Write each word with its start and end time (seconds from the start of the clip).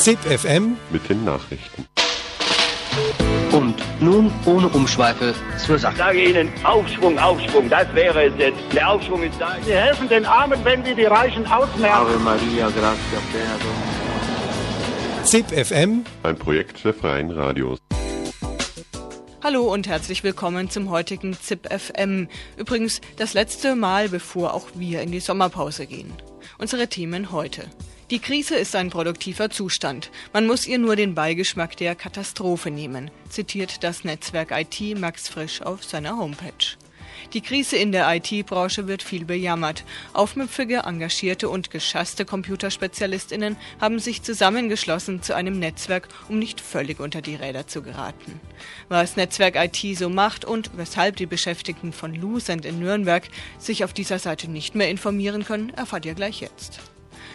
ZIP 0.00 0.18
FM 0.20 0.78
mit 0.90 1.06
den 1.10 1.26
Nachrichten. 1.26 1.86
Und 3.52 3.74
nun 4.00 4.32
ohne 4.46 4.68
Umschweife 4.68 5.34
zur 5.58 5.78
Sache. 5.78 5.92
Ich 5.92 5.98
sage 5.98 6.24
Ihnen, 6.24 6.50
Aufschwung, 6.64 7.18
Aufschwung, 7.18 7.68
das 7.68 7.94
wäre 7.94 8.24
es 8.24 8.32
jetzt. 8.38 8.56
Der 8.72 8.88
Aufschwung 8.88 9.22
ist 9.22 9.38
da. 9.38 9.58
Sie 9.62 9.74
helfen 9.74 10.08
den 10.08 10.24
Armen, 10.24 10.58
wenn 10.64 10.82
wir 10.86 10.94
die 10.94 11.04
Reichen 11.04 11.46
ausmerzen. 11.46 11.84
Ave 11.84 12.18
Maria, 12.18 12.70
gratia 12.70 13.20
plena 13.30 13.58
ZIP 15.24 15.66
FM 15.66 16.06
Ein 16.22 16.36
Projekt 16.38 16.82
der 16.82 16.94
Freien 16.94 17.30
Radios. 17.30 17.78
Hallo 19.42 19.70
und 19.70 19.86
herzlich 19.86 20.24
willkommen 20.24 20.70
zum 20.70 20.88
heutigen 20.88 21.34
ZIP 21.34 21.68
FM. 21.70 22.28
Übrigens 22.56 23.02
das 23.18 23.34
letzte 23.34 23.76
Mal, 23.76 24.08
bevor 24.08 24.54
auch 24.54 24.68
wir 24.76 25.02
in 25.02 25.12
die 25.12 25.20
Sommerpause 25.20 25.86
gehen. 25.86 26.10
Unsere 26.56 26.88
Themen 26.88 27.32
heute. 27.32 27.68
Die 28.10 28.18
Krise 28.18 28.56
ist 28.56 28.74
ein 28.74 28.90
produktiver 28.90 29.50
Zustand. 29.50 30.10
Man 30.32 30.48
muss 30.48 30.66
ihr 30.66 30.78
nur 30.78 30.96
den 30.96 31.14
Beigeschmack 31.14 31.76
der 31.76 31.94
Katastrophe 31.94 32.72
nehmen, 32.72 33.08
zitiert 33.28 33.84
das 33.84 34.02
Netzwerk 34.02 34.50
IT 34.50 34.98
Max 34.98 35.28
Frisch 35.28 35.62
auf 35.62 35.84
seiner 35.84 36.16
Homepage. 36.16 36.76
Die 37.34 37.40
Krise 37.40 37.76
in 37.76 37.92
der 37.92 38.12
IT-Branche 38.12 38.88
wird 38.88 39.04
viel 39.04 39.24
bejammert. 39.24 39.84
Aufmüpfige, 40.12 40.78
engagierte 40.86 41.48
und 41.48 41.70
geschasste 41.70 42.24
Computerspezialistinnen 42.24 43.56
haben 43.80 44.00
sich 44.00 44.24
zusammengeschlossen 44.24 45.22
zu 45.22 45.36
einem 45.36 45.60
Netzwerk, 45.60 46.08
um 46.28 46.40
nicht 46.40 46.60
völlig 46.60 46.98
unter 46.98 47.22
die 47.22 47.36
Räder 47.36 47.68
zu 47.68 47.80
geraten. 47.80 48.40
Was 48.88 49.14
Netzwerk 49.14 49.54
IT 49.54 49.96
so 49.96 50.08
macht 50.08 50.44
und 50.44 50.72
weshalb 50.76 51.14
die 51.14 51.26
Beschäftigten 51.26 51.92
von 51.92 52.12
Lucent 52.12 52.64
in 52.64 52.80
Nürnberg 52.80 53.28
sich 53.58 53.84
auf 53.84 53.92
dieser 53.92 54.18
Seite 54.18 54.50
nicht 54.50 54.74
mehr 54.74 54.90
informieren 54.90 55.44
können, 55.44 55.70
erfahrt 55.70 56.06
ihr 56.06 56.14
gleich 56.14 56.40
jetzt. 56.40 56.80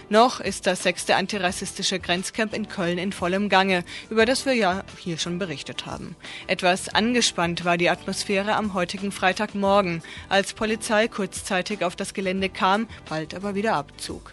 Noch 0.09 0.39
ist 0.39 0.67
das 0.67 0.83
sechste 0.83 1.15
antirassistische 1.15 1.99
Grenzcamp 1.99 2.53
in 2.53 2.67
Köln 2.67 2.99
in 2.99 3.11
vollem 3.11 3.49
Gange, 3.49 3.83
über 4.11 4.25
das 4.25 4.45
wir 4.45 4.53
ja 4.53 4.83
hier 4.99 5.17
schon 5.17 5.39
berichtet 5.39 5.87
haben. 5.87 6.15
Etwas 6.45 6.89
angespannt 6.89 7.65
war 7.65 7.77
die 7.77 7.89
Atmosphäre 7.89 8.55
am 8.55 8.75
heutigen 8.75 9.11
Freitagmorgen, 9.11 10.03
als 10.29 10.53
Polizei 10.53 11.07
kurzzeitig 11.07 11.83
auf 11.83 11.95
das 11.95 12.13
Gelände 12.13 12.49
kam, 12.49 12.87
bald 13.09 13.33
aber 13.33 13.55
wieder 13.55 13.73
abzog. 13.73 14.31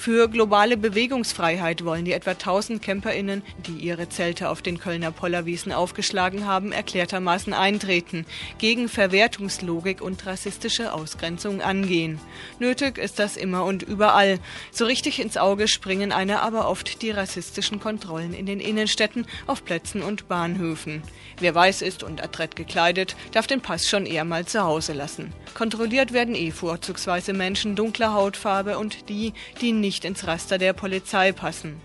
Für 0.00 0.28
globale 0.28 0.76
Bewegungsfreiheit 0.76 1.84
wollen 1.84 2.04
die 2.04 2.12
etwa 2.12 2.30
1000 2.30 2.80
CamperInnen, 2.80 3.42
die 3.66 3.84
ihre 3.84 4.08
Zelte 4.08 4.48
auf 4.48 4.62
den 4.62 4.78
Kölner 4.78 5.10
Pollerwiesen 5.10 5.72
aufgeschlagen 5.72 6.46
haben, 6.46 6.70
erklärtermaßen 6.70 7.52
eintreten, 7.52 8.24
gegen 8.58 8.88
Verwertungslogik 8.88 10.00
und 10.00 10.24
rassistische 10.24 10.92
Ausgrenzung 10.92 11.62
angehen. 11.62 12.20
Nötig 12.60 12.96
ist 12.96 13.18
das 13.18 13.36
immer 13.36 13.64
und 13.64 13.82
überall. 13.82 14.38
So 14.70 14.84
richtig 14.84 15.18
ins 15.18 15.36
Auge 15.36 15.66
springen 15.66 16.12
einer 16.12 16.42
aber 16.42 16.68
oft 16.68 17.02
die 17.02 17.10
rassistischen 17.10 17.80
Kontrollen 17.80 18.34
in 18.34 18.46
den 18.46 18.60
Innenstädten, 18.60 19.26
auf 19.48 19.64
Plätzen 19.64 20.02
und 20.02 20.28
Bahnhöfen. 20.28 21.02
Wer 21.40 21.56
weiß 21.56 21.82
ist 21.82 22.04
und 22.04 22.22
adrett 22.22 22.54
gekleidet, 22.54 23.16
darf 23.32 23.48
den 23.48 23.60
Pass 23.60 23.88
schon 23.88 24.06
eher 24.06 24.24
mal 24.24 24.46
zu 24.46 24.62
Hause 24.62 24.92
lassen. 24.92 25.32
Kontrolliert 25.54 26.12
werden 26.12 26.36
eh 26.36 26.52
vorzugsweise 26.52 27.32
Menschen 27.32 27.74
dunkler 27.74 28.12
Hautfarbe 28.12 28.78
und 28.78 29.08
die, 29.08 29.32
die 29.60 29.72
nicht 29.72 29.87
ins 30.04 30.26
Raster 30.26 30.58
der 30.58 30.72
Polizei 30.72 31.32
passen. 31.32 31.80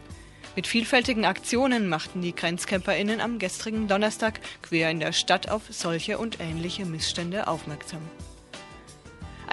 Mit 0.56 0.68
vielfältigen 0.68 1.26
Aktionen 1.26 1.90
machten 1.90 2.22
die 2.22 2.36
GrenzcamperInnen 2.36 3.22
am 3.22 3.40
gestrigen 3.40 3.88
Donnerstag 3.88 4.40
quer 4.62 4.92
in 4.92 5.00
der 5.00 5.12
Stadt 5.12 5.50
auf 5.50 5.64
solche 5.70 6.20
und 6.20 6.40
ähnliche 6.40 6.86
Missstände 6.86 7.48
aufmerksam. 7.48 8.02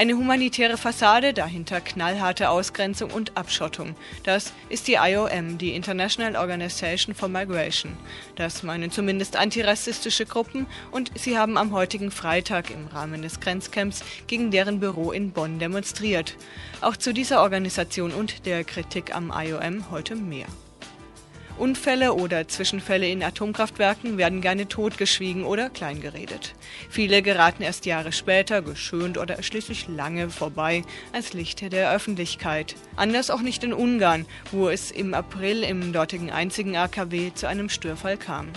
Eine 0.00 0.16
humanitäre 0.16 0.78
Fassade, 0.78 1.34
dahinter 1.34 1.82
knallharte 1.82 2.48
Ausgrenzung 2.48 3.10
und 3.10 3.36
Abschottung. 3.36 3.94
Das 4.22 4.54
ist 4.70 4.88
die 4.88 4.94
IOM, 4.94 5.58
die 5.58 5.74
International 5.74 6.36
Organization 6.36 7.14
for 7.14 7.28
Migration. 7.28 7.92
Das 8.34 8.62
meinen 8.62 8.90
zumindest 8.90 9.36
antirassistische 9.36 10.24
Gruppen 10.24 10.64
und 10.90 11.10
sie 11.18 11.36
haben 11.36 11.58
am 11.58 11.72
heutigen 11.72 12.10
Freitag 12.10 12.70
im 12.70 12.86
Rahmen 12.86 13.20
des 13.20 13.40
Grenzcamps 13.40 14.02
gegen 14.26 14.50
deren 14.50 14.80
Büro 14.80 15.12
in 15.12 15.32
Bonn 15.32 15.58
demonstriert. 15.58 16.34
Auch 16.80 16.96
zu 16.96 17.12
dieser 17.12 17.42
Organisation 17.42 18.12
und 18.12 18.46
der 18.46 18.64
Kritik 18.64 19.14
am 19.14 19.30
IOM 19.36 19.90
heute 19.90 20.16
mehr. 20.16 20.46
Unfälle 21.60 22.14
oder 22.14 22.48
Zwischenfälle 22.48 23.06
in 23.06 23.22
Atomkraftwerken 23.22 24.16
werden 24.16 24.40
gerne 24.40 24.66
totgeschwiegen 24.66 25.44
oder 25.44 25.68
kleingeredet. 25.68 26.54
Viele 26.88 27.20
geraten 27.20 27.62
erst 27.62 27.84
Jahre 27.84 28.12
später, 28.12 28.62
geschönt 28.62 29.18
oder 29.18 29.42
schließlich 29.42 29.86
lange 29.86 30.30
vorbei, 30.30 30.82
als 31.12 31.34
Lichte 31.34 31.68
der 31.68 31.92
Öffentlichkeit. 31.92 32.74
Anders 32.96 33.30
auch 33.30 33.42
nicht 33.42 33.62
in 33.62 33.74
Ungarn, 33.74 34.24
wo 34.50 34.70
es 34.70 34.90
im 34.90 35.12
April 35.12 35.62
im 35.62 35.92
dortigen 35.92 36.30
einzigen 36.30 36.76
AKW 36.76 37.32
zu 37.34 37.46
einem 37.46 37.68
Störfall 37.68 38.16
kam. 38.16 38.48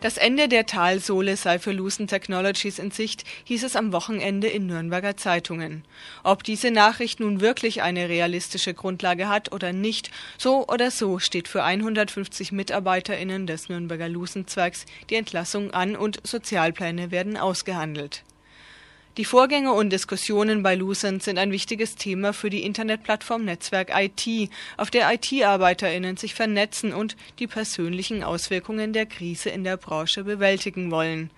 Das 0.00 0.18
Ende 0.18 0.48
der 0.48 0.66
Talsohle 0.66 1.36
sei 1.36 1.58
für 1.58 1.72
Lucent 1.72 2.10
Technologies 2.10 2.78
in 2.78 2.90
Sicht, 2.90 3.24
hieß 3.44 3.64
es 3.64 3.76
am 3.76 3.92
Wochenende 3.92 4.46
in 4.46 4.66
Nürnberger 4.66 5.16
Zeitungen. 5.16 5.84
Ob 6.22 6.44
diese 6.44 6.70
Nachricht 6.70 7.18
nun 7.18 7.40
wirklich 7.40 7.82
eine 7.82 8.08
realistische 8.08 8.74
Grundlage 8.74 9.28
hat 9.28 9.52
oder 9.52 9.72
nicht, 9.72 10.10
so 10.36 10.66
oder 10.68 10.90
so 10.90 11.18
steht 11.18 11.48
für 11.48 11.64
150 11.64 12.52
MitarbeiterInnen 12.52 13.46
des 13.46 13.70
Nürnberger 13.70 14.08
Lucent-Zwergs 14.08 14.84
die 15.08 15.14
Entlassung 15.14 15.70
an 15.70 15.96
und 15.96 16.20
Sozialpläne 16.26 17.10
werden 17.10 17.38
ausgehandelt. 17.38 18.22
Die 19.16 19.24
Vorgänge 19.24 19.72
und 19.72 19.94
Diskussionen 19.94 20.62
bei 20.62 20.74
Lucent 20.74 21.22
sind 21.22 21.38
ein 21.38 21.50
wichtiges 21.50 21.96
Thema 21.96 22.34
für 22.34 22.50
die 22.50 22.64
Internetplattform 22.64 23.46
Netzwerk 23.46 23.90
IT, 23.98 24.50
auf 24.76 24.90
der 24.90 25.10
IT-ArbeiterInnen 25.10 26.18
sich 26.18 26.34
vernetzen 26.34 26.92
und 26.92 27.16
die 27.38 27.46
persönlichen 27.46 28.22
Auswirkungen 28.22 28.92
der 28.92 29.06
Krise 29.06 29.48
in 29.48 29.64
der 29.64 29.78
Branche 29.78 30.22
bewältigen 30.24 30.90
wollen. 30.90 31.30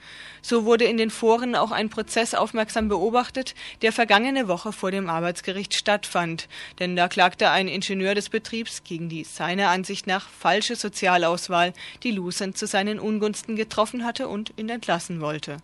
So 0.43 0.65
wurde 0.65 0.87
in 0.87 0.97
den 0.97 1.11
Foren 1.11 1.55
auch 1.55 1.71
ein 1.71 1.88
Prozess 1.88 2.34
aufmerksam 2.34 2.88
beobachtet, 2.88 3.55
der 3.83 3.93
vergangene 3.93 4.49
Woche 4.49 4.72
vor 4.72 4.91
dem 4.91 5.09
Arbeitsgericht 5.09 5.75
stattfand. 5.75 6.49
Denn 6.81 6.97
da 6.97 7.06
klagte 7.06 7.50
ein 7.50 7.69
Ingenieur 7.69 8.17
des 8.17 8.28
Betriebs 8.28 8.83
gegen 8.83 9.09
die 9.09 9.22
seiner 9.22 9.69
Ansicht 9.69 10.09
nach 10.09 10.28
falsche 10.28 10.75
Sozialauswahl, 10.75 11.72
die 12.03 12.11
Lucent 12.11 12.59
zu 12.59 12.67
seinen 12.67 12.99
Ungunsten 12.99 13.55
getroffen 13.55 14.05
hatte 14.05 14.27
und 14.27 14.53
ihn 14.56 14.69
entlassen 14.69 15.21
wollte. 15.21 15.59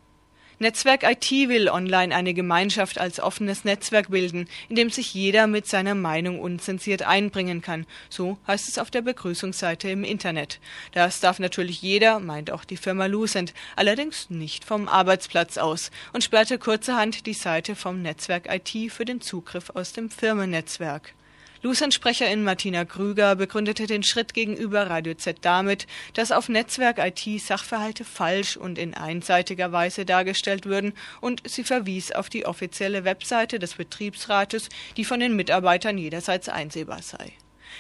Netzwerk 0.61 1.03
IT 1.03 1.31
will 1.31 1.69
online 1.69 2.15
eine 2.15 2.33
Gemeinschaft 2.33 2.99
als 2.99 3.19
offenes 3.19 3.65
Netzwerk 3.65 4.11
bilden, 4.11 4.49
in 4.69 4.77
dem 4.77 4.89
sich 4.91 5.13
jeder 5.13 5.49
mit 5.49 5.67
seiner 5.67 5.97
Meinung 5.97 6.39
unzensiert 6.39 7.03
einbringen 7.03 7.61
kann. 7.61 7.87
So 8.09 8.39
heißt 8.47 8.69
es 8.69 8.79
auf 8.79 8.91
der 8.91 9.03
Begrüßungsseite 9.03 9.91
im 9.91 10.05
Internet. 10.05 10.61
Das 10.93 11.19
darf 11.19 11.41
natürlich 11.41 11.83
jeder, 11.83 12.21
meint 12.21 12.53
auch 12.53 12.65
die 12.65 12.77
Firma 12.77 13.07
Lucent, 13.07 13.53
allerdings 13.75 14.31
nicht 14.31 14.65
vom 14.65 14.87
Arbeitsplatz 14.87 15.59
aus 15.59 15.91
und 16.13 16.23
sperrte 16.23 16.59
kurzerhand 16.59 17.27
die 17.27 17.35
Seite 17.35 17.75
vom 17.75 18.01
Netzwerk 18.01 18.49
IT 18.49 18.93
für 18.93 19.05
den 19.05 19.21
Zugriff 19.21 19.71
aus 19.71 19.93
dem 19.93 20.09
Firmennetzwerk. 20.09 21.15
Lucent-Sprecherin 21.65 22.45
Martina 22.45 22.85
Krüger 22.85 23.37
begründete 23.37 23.87
den 23.87 24.03
Schritt 24.03 24.35
gegenüber 24.35 24.91
Radio 24.91 25.15
Z 25.15 25.39
damit, 25.41 25.87
dass 26.13 26.31
auf 26.31 26.51
Netzwerk 26.51 26.99
IT 26.99 27.41
Sachverhalte 27.41 28.05
falsch 28.05 28.59
und 28.59 28.77
in 28.77 28.93
einseitiger 28.93 29.73
Weise 29.73 30.05
dargestellt 30.05 30.67
würden 30.67 30.93
und 31.23 31.41
sie 31.49 31.65
verwies 31.65 32.13
auf 32.13 32.29
die 32.29 32.45
offizielle 32.45 33.07
Webseite 33.07 33.59
des 33.59 33.77
Betriebsrates, 33.77 34.69
die 34.99 35.07
von 35.07 35.21
den 35.21 35.37
Mitarbeitern 35.37 35.97
jederseits 35.97 36.51
einsehbar 36.51 37.01
sei. 37.01 37.33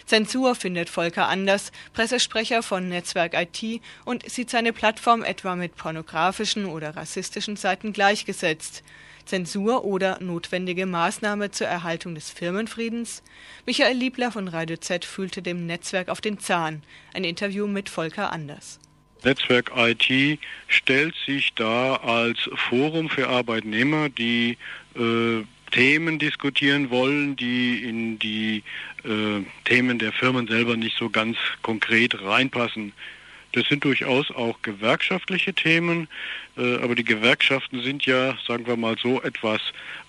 Zensur 0.06 0.55
findet 0.55 0.88
Volker 0.88 1.29
Anders, 1.29 1.70
Pressesprecher 1.93 2.62
von 2.62 2.88
Netzwerk 2.88 3.35
IT, 3.35 3.82
und 4.06 4.26
sieht 4.31 4.49
seine 4.49 4.73
Plattform 4.73 5.23
etwa 5.23 5.56
mit 5.56 5.76
pornografischen 5.76 6.64
oder 6.64 6.97
rassistischen 6.97 7.56
Seiten 7.56 7.93
gleichgesetzt. 7.93 8.82
Zensur 9.25 9.85
oder 9.85 10.19
notwendige 10.21 10.87
Maßnahme 10.87 11.50
zur 11.50 11.67
Erhaltung 11.67 12.15
des 12.15 12.31
Firmenfriedens? 12.31 13.23
Michael 13.67 13.97
Liebler 13.97 14.31
von 14.31 14.49
Radio 14.49 14.76
Z 14.76 15.05
fühlte 15.05 15.43
dem 15.43 15.67
Netzwerk 15.67 16.09
auf 16.09 16.21
den 16.21 16.38
Zahn. 16.38 16.82
Ein 17.12 17.25
Interview 17.25 17.67
mit 17.67 17.88
Volker 17.88 18.32
Anders. 18.32 18.81
Netzwerk 19.25 19.73
IT 19.76 20.38
stellt 20.69 21.15
sich 21.26 21.55
da 21.55 21.97
als 21.97 22.38
Forum 22.55 23.09
für 23.09 23.29
Arbeitnehmer, 23.29 24.09
die 24.09 24.59
äh, 24.94 25.43
Themen 25.71 26.19
diskutieren 26.19 26.91
wollen, 26.91 27.35
die 27.35 27.82
in 27.82 28.19
die 28.19 28.62
äh, 29.05 29.43
Themen 29.65 29.99
der 29.99 30.12
Firmen 30.12 30.47
selber 30.47 30.76
nicht 30.76 30.97
so 30.97 31.11
ganz 31.11 31.37
konkret 31.62 32.23
reinpassen. 32.23 32.93
Das 33.55 33.69
sind 33.69 33.85
durchaus 33.85 34.33
auch 34.33 34.61
gewerkschaftliche 34.62 35.55
Themen, 35.55 36.09
äh, 36.56 36.77
aber 36.79 36.97
die 36.97 37.05
Gewerkschaften 37.05 37.83
sind 37.83 38.05
ja, 38.05 38.37
sagen 38.47 38.67
wir 38.67 38.77
mal 38.77 38.97
so, 39.01 39.23
etwas 39.23 39.61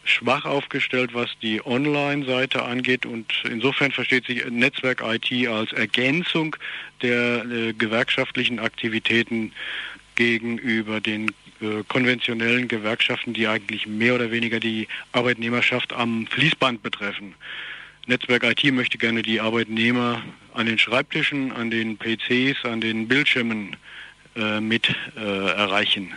schwach 0.04 0.46
aufgestellt, 0.46 1.14
was 1.14 1.30
die 1.44 1.64
Online-Seite 1.64 2.64
angeht 2.64 3.06
und 3.06 3.32
insofern 3.48 3.92
versteht 3.92 4.26
sich 4.26 4.44
Netzwerk 4.50 5.04
IT 5.04 5.48
als 5.48 5.72
Ergänzung 5.74 6.56
der 7.04 7.46
äh, 7.46 7.74
gewerkschaftlichen 7.74 8.58
Aktivitäten 8.58 9.52
gegenüber 10.16 11.00
den 11.00 11.30
äh, 11.62 11.84
konventionellen 11.88 12.68
Gewerkschaften, 12.68 13.34
die 13.34 13.48
eigentlich 13.48 13.86
mehr 13.86 14.16
oder 14.16 14.32
weniger 14.32 14.60
die 14.60 14.88
Arbeitnehmerschaft 15.12 15.94
am 15.94 16.26
Fließband 16.28 16.82
betreffen. 16.82 17.36
Netzwerk 18.08 18.44
IT 18.44 18.72
möchte 18.72 19.00
gerne 19.00 19.24
die 19.24 19.42
Arbeitnehmer 19.42 20.22
an 20.54 20.68
den 20.68 20.78
Schreibtischen, 20.78 21.52
an 21.52 21.72
den 21.72 21.98
PCs, 21.98 22.64
an 22.64 22.80
den 22.80 23.08
Bildschirmen 23.08 23.76
äh, 24.36 24.60
mit 24.60 24.94
äh, 25.18 25.20
erreichen. 25.20 26.14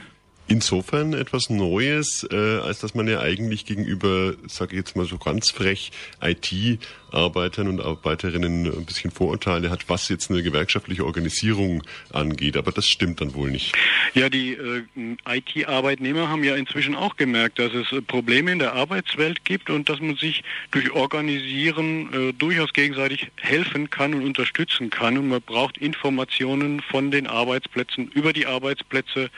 Insofern 0.50 1.12
etwas 1.12 1.50
Neues, 1.50 2.26
äh, 2.32 2.36
als 2.60 2.80
dass 2.80 2.94
man 2.94 3.06
ja 3.06 3.20
eigentlich 3.20 3.66
gegenüber, 3.66 4.32
sage 4.46 4.72
ich 4.72 4.78
jetzt 4.78 4.96
mal 4.96 5.04
so 5.04 5.18
ganz 5.18 5.50
frech, 5.50 5.92
IT-Arbeitern 6.22 7.68
und 7.68 7.82
Arbeiterinnen 7.82 8.64
ein 8.64 8.86
bisschen 8.86 9.10
Vorurteile 9.10 9.68
hat, 9.68 9.90
was 9.90 10.08
jetzt 10.08 10.30
eine 10.30 10.42
gewerkschaftliche 10.42 11.04
Organisierung 11.04 11.82
angeht. 12.14 12.56
Aber 12.56 12.72
das 12.72 12.86
stimmt 12.86 13.20
dann 13.20 13.34
wohl 13.34 13.50
nicht. 13.50 13.74
Ja, 14.14 14.30
die 14.30 14.54
äh, 14.54 14.84
IT-Arbeitnehmer 15.28 16.30
haben 16.30 16.42
ja 16.42 16.56
inzwischen 16.56 16.94
auch 16.94 17.16
gemerkt, 17.16 17.58
dass 17.58 17.74
es 17.74 17.92
äh, 17.92 18.00
Probleme 18.00 18.50
in 18.50 18.58
der 18.58 18.72
Arbeitswelt 18.72 19.44
gibt 19.44 19.68
und 19.68 19.90
dass 19.90 20.00
man 20.00 20.16
sich 20.16 20.42
durch 20.70 20.92
Organisieren 20.92 22.30
äh, 22.30 22.32
durchaus 22.32 22.72
gegenseitig 22.72 23.30
helfen 23.36 23.90
kann 23.90 24.14
und 24.14 24.24
unterstützen 24.24 24.88
kann. 24.88 25.18
Und 25.18 25.28
man 25.28 25.42
braucht 25.42 25.76
Informationen 25.76 26.80
von 26.80 27.10
den 27.10 27.26
Arbeitsplätzen 27.26 28.10
über 28.14 28.32
die 28.32 28.46
Arbeitsplätze. 28.46 29.28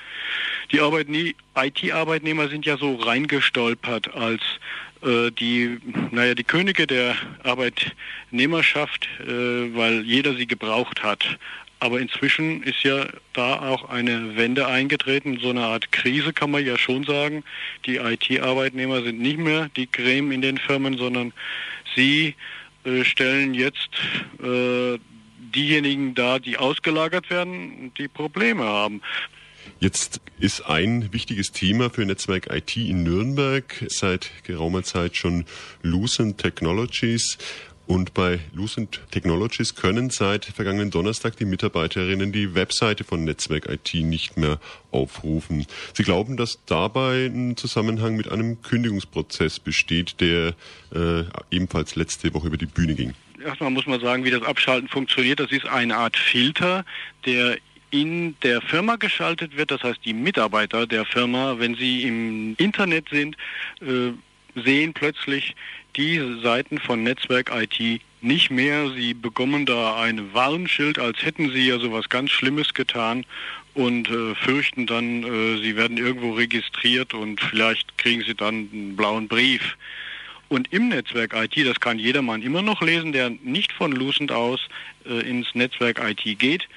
Die 0.70 0.80
IT-Arbeitnehmer 1.08 2.48
sind 2.48 2.66
ja 2.66 2.76
so 2.76 2.96
reingestolpert 2.96 4.14
als 4.14 4.42
äh, 5.02 5.30
die, 5.30 5.78
naja, 6.10 6.34
die 6.34 6.44
Könige 6.44 6.86
der 6.86 7.16
Arbeitnehmerschaft, 7.42 9.08
äh, 9.20 9.74
weil 9.74 10.02
jeder 10.04 10.34
sie 10.34 10.46
gebraucht 10.46 11.02
hat. 11.02 11.38
Aber 11.82 11.98
inzwischen 11.98 12.62
ist 12.62 12.82
ja 12.82 13.06
da 13.32 13.58
auch 13.60 13.88
eine 13.88 14.36
Wende 14.36 14.66
eingetreten, 14.66 15.38
so 15.40 15.48
eine 15.48 15.62
Art 15.62 15.90
Krise 15.92 16.34
kann 16.34 16.50
man 16.50 16.64
ja 16.64 16.76
schon 16.76 17.04
sagen. 17.04 17.42
Die 17.86 17.96
IT-Arbeitnehmer 17.96 19.02
sind 19.02 19.18
nicht 19.18 19.38
mehr 19.38 19.70
die 19.76 19.86
Creme 19.86 20.32
in 20.32 20.42
den 20.42 20.58
Firmen, 20.58 20.98
sondern 20.98 21.32
sie 21.96 22.34
äh, 22.84 23.02
stellen 23.04 23.54
jetzt 23.54 23.90
äh, 24.42 24.98
diejenigen 25.54 26.14
dar, 26.14 26.38
die 26.38 26.58
ausgelagert 26.58 27.30
werden 27.30 27.72
und 27.80 27.98
die 27.98 28.08
Probleme 28.08 28.64
haben. 28.64 29.00
Jetzt 29.82 30.20
ist 30.38 30.66
ein 30.66 31.10
wichtiges 31.14 31.52
Thema 31.52 31.88
für 31.88 32.04
Netzwerk 32.04 32.52
IT 32.52 32.76
in 32.76 33.02
Nürnberg 33.02 33.64
seit 33.88 34.30
geraumer 34.44 34.82
Zeit 34.82 35.16
schon 35.16 35.46
Lucent 35.80 36.36
Technologies. 36.36 37.38
Und 37.86 38.12
bei 38.12 38.40
Lucent 38.52 39.00
Technologies 39.10 39.74
können 39.76 40.10
seit 40.10 40.44
vergangenen 40.44 40.90
Donnerstag 40.90 41.38
die 41.38 41.46
Mitarbeiterinnen 41.46 42.30
die 42.30 42.54
Webseite 42.54 43.04
von 43.04 43.24
Netzwerk 43.24 43.70
IT 43.70 43.94
nicht 43.94 44.36
mehr 44.36 44.60
aufrufen. 44.90 45.66
Sie 45.94 46.02
glauben, 46.02 46.36
dass 46.36 46.58
dabei 46.66 47.24
ein 47.24 47.56
Zusammenhang 47.56 48.16
mit 48.16 48.30
einem 48.30 48.60
Kündigungsprozess 48.60 49.60
besteht, 49.60 50.20
der 50.20 50.54
äh, 50.94 51.24
ebenfalls 51.50 51.96
letzte 51.96 52.34
Woche 52.34 52.48
über 52.48 52.58
die 52.58 52.66
Bühne 52.66 52.94
ging. 52.94 53.14
Erstmal 53.42 53.70
muss 53.70 53.86
man 53.86 53.98
sagen, 54.02 54.24
wie 54.24 54.30
das 54.30 54.42
Abschalten 54.42 54.88
funktioniert. 54.88 55.40
Das 55.40 55.50
ist 55.50 55.64
eine 55.64 55.96
Art 55.96 56.18
Filter, 56.18 56.84
der 57.24 57.56
in 57.90 58.36
der 58.42 58.60
Firma 58.60 58.96
geschaltet 58.96 59.56
wird. 59.56 59.70
Das 59.70 59.82
heißt, 59.82 60.00
die 60.04 60.14
Mitarbeiter 60.14 60.86
der 60.86 61.04
Firma, 61.04 61.58
wenn 61.58 61.74
sie 61.74 62.02
im 62.04 62.54
Internet 62.58 63.08
sind, 63.10 63.36
äh, 63.80 64.12
sehen 64.54 64.92
plötzlich 64.92 65.54
die 65.96 66.40
Seiten 66.42 66.78
von 66.78 67.02
Netzwerk 67.02 67.50
IT 67.52 68.00
nicht 68.20 68.50
mehr. 68.50 68.90
Sie 68.90 69.14
bekommen 69.14 69.66
da 69.66 70.00
ein 70.00 70.32
Warnschild, 70.34 70.98
als 70.98 71.22
hätten 71.22 71.50
sie 71.50 71.68
ja 71.68 71.78
sowas 71.78 72.08
ganz 72.08 72.30
Schlimmes 72.30 72.74
getan 72.74 73.24
und 73.74 74.08
äh, 74.08 74.34
fürchten 74.34 74.86
dann, 74.86 75.22
äh, 75.22 75.60
sie 75.62 75.76
werden 75.76 75.96
irgendwo 75.96 76.32
registriert 76.32 77.14
und 77.14 77.40
vielleicht 77.40 77.96
kriegen 77.98 78.22
sie 78.22 78.34
dann 78.34 78.68
einen 78.72 78.96
blauen 78.96 79.28
Brief. 79.28 79.76
Und 80.48 80.72
im 80.72 80.88
Netzwerk 80.88 81.32
IT, 81.34 81.64
das 81.64 81.78
kann 81.78 82.00
jedermann 82.00 82.42
immer 82.42 82.60
noch 82.60 82.82
lesen, 82.82 83.12
der 83.12 83.30
nicht 83.30 83.72
von 83.72 83.92
Lucent 83.92 84.32
aus 84.32 84.60
äh, 85.06 85.20
ins 85.20 85.54
Netzwerk 85.54 86.00
IT 86.02 86.38
geht, 86.40 86.68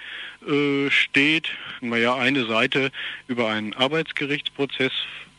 äh, 0.47 0.89
steht, 0.89 1.49
naja, 1.81 2.15
eine 2.15 2.45
Seite 2.45 2.91
über 3.27 3.49
einen 3.49 3.73
Arbeitsgerichtsprozess 3.73 4.91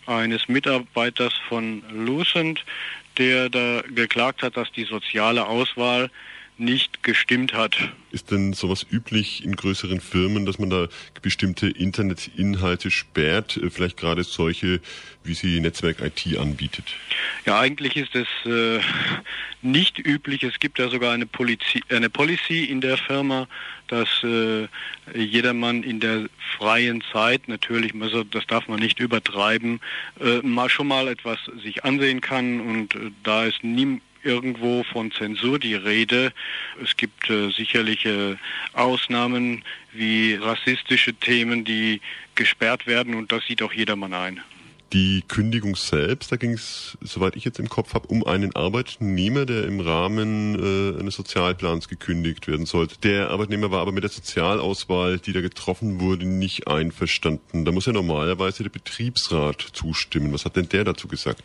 eines 0.07 0.49
Mitarbeiters 0.49 1.35
von 1.49 1.83
Lucent, 1.91 2.65
der 3.19 3.49
da 3.49 3.83
geklagt 3.95 4.43
hat, 4.43 4.57
dass 4.57 4.71
die 4.73 4.85
soziale 4.85 5.47
Auswahl 5.47 6.11
nicht 6.57 7.03
gestimmt 7.03 7.53
hat. 7.53 7.77
Ist 8.13 8.31
denn 8.31 8.53
sowas 8.53 8.87
üblich 8.89 9.45
in 9.45 9.57
größeren 9.57 10.01
Firmen, 10.01 10.47
dass 10.47 10.59
man 10.59 10.71
da 10.71 10.87
bestimmte 11.21 11.69
Internetinhalte 11.69 12.93
sperrt, 12.93 13.57
äh, 13.57 13.71
vielleicht 13.71 13.97
gerade 13.97 14.23
solche, 14.23 14.81
wie 15.25 15.35
sie 15.35 15.59
Netzwerk 15.59 16.01
IT 16.01 16.39
anbietet? 16.39 16.85
Ja, 17.45 17.59
eigentlich 17.59 17.97
ist 17.97 18.15
es 18.15 18.29
äh, 18.47 18.81
nicht 19.63 19.99
üblich. 19.99 20.45
Es 20.45 20.61
gibt 20.61 20.79
ja 20.79 20.89
sogar 20.89 21.13
eine, 21.13 21.27
Polizi 21.27 21.83
eine 21.89 22.09
Policy 22.09 22.65
in 22.65 22.81
der 22.81 22.99
Firma, 22.99 23.49
dass 23.95 24.25
äh, 24.25 24.67
jedermann 25.17 25.85
in 25.85 26.01
der 26.01 26.27
freien 26.59 27.03
Zeit, 27.13 27.47
natürlich, 27.47 27.95
also 28.01 28.25
das 28.25 28.45
darf 28.47 28.67
man 28.67 28.81
nicht 28.81 28.99
übertreiben, 28.99 29.81
äh, 30.21 30.41
mal 30.41 30.69
schon 30.69 30.89
mal 30.89 31.07
etwas 31.07 31.39
sich 31.63 31.85
ansehen 31.85 32.21
kann. 32.21 32.61
Und 32.61 32.95
äh, 32.97 33.11
da 33.23 33.45
ist 33.45 33.63
nie 33.63 34.01
irgendwo 34.25 34.83
von 34.83 35.13
Zensur 35.13 35.59
die 35.61 35.75
Rede. 35.75 36.33
Es 36.83 36.97
gibt 36.97 37.31
äh, 37.31 37.51
sicherlich 37.51 38.05
äh, 38.05 38.37
Ausnahmen 38.73 39.63
wie 39.93 40.35
rassistische 40.35 41.15
Themen, 41.15 41.65
die 41.65 42.01
gesperrt 42.35 42.87
werden. 42.89 43.15
Und 43.15 43.31
das 43.31 43.47
sieht 43.47 43.63
auch 43.63 43.73
jedermann 43.73 44.15
ein 44.15 44.41
die 44.93 45.23
Kündigung 45.27 45.75
selbst, 45.75 46.31
da 46.31 46.37
ging 46.37 46.53
es, 46.53 46.97
soweit 47.01 47.35
ich 47.37 47.45
jetzt 47.45 47.59
im 47.59 47.69
Kopf 47.69 47.95
habe, 47.95 48.09
um 48.09 48.25
einen 48.25 48.55
Arbeitnehmer, 48.55 49.45
der 49.45 49.65
im 49.65 49.81
Rahmen 49.81 50.55
äh, 50.55 51.01
eines 51.01 51.17
Sozialplans 51.17 51.89
gekündigt 51.89 52.47
werden 52.47 52.67
sollte. 52.67 52.99
Der 53.01 53.31
Arbeitnehmer 53.31 53.71
war 53.71 53.81
aber 53.81 53.93
mit 53.93 54.05
der 54.05 54.11
Sozialauswahl, 54.11 55.19
die 55.19 55.33
da 55.33 55.41
getroffen 55.41 56.01
wurde, 56.01 56.27
nicht 56.27 56.69
einverstanden. 56.69 57.65
Da 57.65 57.73
muss 57.73 57.87
ja 57.87 57.93
normalerweise 57.93 58.63
der 58.63 58.71
Betriebsrat 58.71 59.61
zustimmen. 59.73 60.33
Was 60.33 60.45
hat 60.45 60.57
denn 60.57 60.69
der 60.69 60.85
dazu 60.85 61.09
gesagt? 61.09 61.43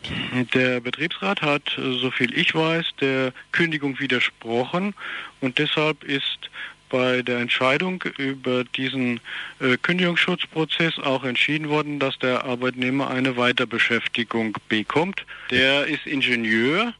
Der 0.54 0.80
Betriebsrat 0.80 1.42
hat, 1.42 1.76
so 1.76 2.10
viel 2.10 2.36
ich 2.36 2.54
weiß, 2.54 2.86
der 3.00 3.32
Kündigung 3.52 3.98
widersprochen 3.98 4.94
und 5.40 5.58
deshalb 5.58 6.04
ist 6.04 6.50
bei 6.90 7.22
der 7.22 7.38
Entscheidung 7.38 8.04
über 8.18 8.64
diesen 8.64 9.20
äh, 9.60 9.76
Kündigungsschutzprozess 9.78 10.98
auch 10.98 11.24
entschieden 11.24 11.68
worden, 11.70 11.98
dass 11.98 12.18
der 12.18 12.44
Arbeitnehmer 12.44 13.08
eine 13.08 13.36
Weiterbeschäftigung 13.36 14.58
bekommt. 14.68 15.24
Der 15.50 15.86
ist 15.86 16.06
Ingenieur 16.06 16.92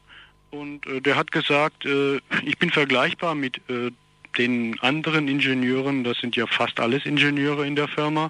und 0.49 0.85
äh, 0.87 1.01
der 1.01 1.15
hat 1.15 1.31
gesagt, 1.31 1.85
äh, 1.85 2.17
ich 2.43 2.57
bin 2.57 2.71
vergleichbar 2.71 3.35
mit 3.35 3.57
äh, 3.69 3.91
den 4.37 4.79
anderen 4.79 5.27
Ingenieuren, 5.27 6.03
das 6.03 6.17
sind 6.19 6.35
ja 6.35 6.47
fast 6.47 6.79
alles 6.79 7.05
Ingenieure 7.05 7.65
in 7.65 7.75
der 7.75 7.87
Firma, 7.87 8.29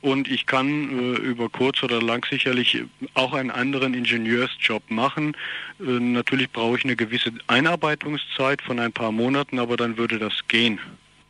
und 0.00 0.28
ich 0.28 0.46
kann 0.46 1.14
äh, 1.14 1.18
über 1.18 1.48
kurz 1.48 1.82
oder 1.82 2.02
lang 2.02 2.26
sicherlich 2.28 2.82
auch 3.14 3.32
einen 3.32 3.52
anderen 3.52 3.94
Ingenieursjob 3.94 4.90
machen. 4.90 5.36
Äh, 5.78 5.84
natürlich 5.84 6.50
brauche 6.50 6.76
ich 6.76 6.84
eine 6.84 6.96
gewisse 6.96 7.32
Einarbeitungszeit 7.46 8.62
von 8.62 8.80
ein 8.80 8.92
paar 8.92 9.12
Monaten, 9.12 9.60
aber 9.60 9.76
dann 9.76 9.96
würde 9.96 10.18
das 10.18 10.34
gehen. 10.48 10.80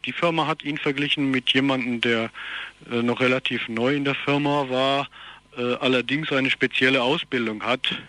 Die 0.07 0.12
Firma 0.12 0.47
hat 0.47 0.64
ihn 0.64 0.78
verglichen 0.78 1.31
mit 1.31 1.50
jemandem, 1.50 2.00
der 2.00 2.31
äh, 2.90 3.02
noch 3.02 3.21
relativ 3.21 3.69
neu 3.69 3.95
in 3.95 4.04
der 4.04 4.14
Firma 4.14 4.69
war, 4.71 5.09
äh, 5.57 5.75
allerdings 5.75 6.33
eine 6.33 6.50
spezielle 6.50 7.02
Ausbildung 7.02 7.62
hat. 7.62 8.02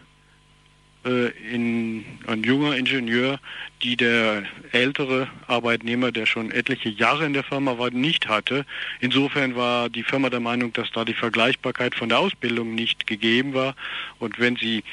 Äh, 1.05 1.31
in, 1.53 2.05
ein 2.27 2.43
junger 2.43 2.77
Ingenieur, 2.77 3.39
die 3.81 3.97
der 3.97 4.43
ältere 4.71 5.27
Arbeitnehmer, 5.47 6.13
der 6.13 6.25
schon 6.25 6.49
etliche 6.49 6.87
Jahre 6.87 7.25
in 7.25 7.33
der 7.33 7.43
Firma 7.43 7.77
war, 7.77 7.91
nicht 7.91 8.29
hatte. 8.29 8.65
Insofern 9.01 9.57
war 9.57 9.89
die 9.89 10.03
Firma 10.03 10.29
der 10.29 10.39
Meinung, 10.39 10.71
dass 10.71 10.91
da 10.91 11.03
die 11.03 11.13
Vergleichbarkeit 11.13 11.95
von 11.95 12.07
der 12.07 12.19
Ausbildung 12.19 12.73
nicht 12.73 13.05
gegeben 13.05 13.53
war. 13.53 13.75
Und 14.19 14.39
wenn 14.39 14.55
sie 14.55 14.83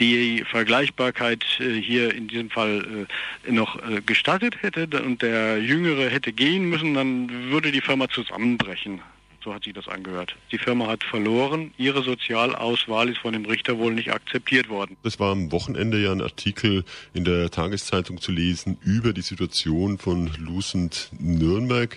die 0.00 0.42
Vergleichbarkeit 0.50 1.44
äh, 1.60 1.80
hier 1.80 2.12
in 2.12 2.26
diesem 2.26 2.50
Fall 2.50 3.06
äh, 3.46 3.52
noch 3.52 3.78
gestattet 4.04 4.60
hätte 4.62 4.88
und 5.00 5.22
der 5.22 5.58
Jüngere 5.62 6.10
hätte 6.10 6.32
gehen 6.32 6.68
müssen, 6.68 6.94
dann 6.94 7.50
würde 7.50 7.70
die 7.70 7.80
Firma 7.80 8.08
zusammenbrechen. 8.08 9.00
So 9.46 9.54
hat 9.54 9.62
sich 9.62 9.74
das 9.74 9.86
angehört. 9.86 10.34
Die 10.50 10.58
Firma 10.58 10.88
hat 10.88 11.04
verloren. 11.04 11.72
Ihre 11.78 12.02
Sozialauswahl 12.02 13.08
ist 13.10 13.18
von 13.18 13.32
dem 13.32 13.44
Richter 13.44 13.78
wohl 13.78 13.94
nicht 13.94 14.12
akzeptiert 14.12 14.68
worden. 14.68 14.96
Es 15.04 15.20
war 15.20 15.30
am 15.30 15.52
Wochenende 15.52 16.02
ja 16.02 16.10
ein 16.10 16.20
Artikel 16.20 16.84
in 17.14 17.24
der 17.24 17.48
Tageszeitung 17.52 18.20
zu 18.20 18.32
lesen 18.32 18.76
über 18.82 19.12
die 19.12 19.22
Situation 19.22 19.98
von 19.98 20.32
Lucent 20.36 21.10
Nürnberg. 21.20 21.96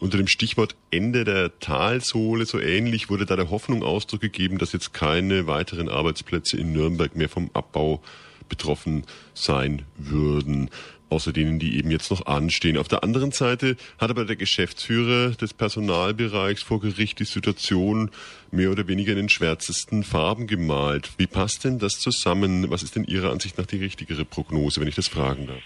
Unter 0.00 0.16
dem 0.16 0.26
Stichwort 0.26 0.74
Ende 0.90 1.22
der 1.22 1.56
Talsohle, 1.60 2.46
so 2.46 2.58
ähnlich, 2.58 3.08
wurde 3.08 3.26
da 3.26 3.36
der 3.36 3.50
Hoffnung 3.50 3.84
Ausdruck 3.84 4.20
gegeben, 4.20 4.58
dass 4.58 4.72
jetzt 4.72 4.92
keine 4.92 5.46
weiteren 5.46 5.88
Arbeitsplätze 5.88 6.56
in 6.56 6.72
Nürnberg 6.72 7.14
mehr 7.14 7.28
vom 7.28 7.48
Abbau 7.54 8.02
betroffen 8.48 9.04
sein 9.34 9.82
würden 9.96 10.68
außer 11.12 11.32
denen, 11.32 11.58
die 11.58 11.76
eben 11.76 11.90
jetzt 11.90 12.10
noch 12.10 12.26
anstehen. 12.26 12.76
Auf 12.76 12.88
der 12.88 13.04
anderen 13.04 13.30
Seite 13.30 13.76
hat 13.98 14.10
aber 14.10 14.24
der 14.24 14.36
Geschäftsführer 14.36 15.30
des 15.30 15.54
Personalbereichs 15.54 16.62
vor 16.62 16.80
Gericht 16.80 17.20
die 17.20 17.24
Situation 17.24 18.10
mehr 18.50 18.70
oder 18.70 18.88
weniger 18.88 19.12
in 19.12 19.18
den 19.18 19.28
schwärzesten 19.28 20.02
Farben 20.02 20.46
gemalt. 20.46 21.10
Wie 21.18 21.26
passt 21.26 21.64
denn 21.64 21.78
das 21.78 22.00
zusammen? 22.00 22.70
Was 22.70 22.82
ist 22.82 22.96
denn 22.96 23.04
Ihrer 23.04 23.30
Ansicht 23.30 23.58
nach 23.58 23.66
die 23.66 23.76
richtigere 23.76 24.24
Prognose, 24.24 24.80
wenn 24.80 24.88
ich 24.88 24.96
das 24.96 25.08
fragen 25.08 25.46
darf? 25.46 25.62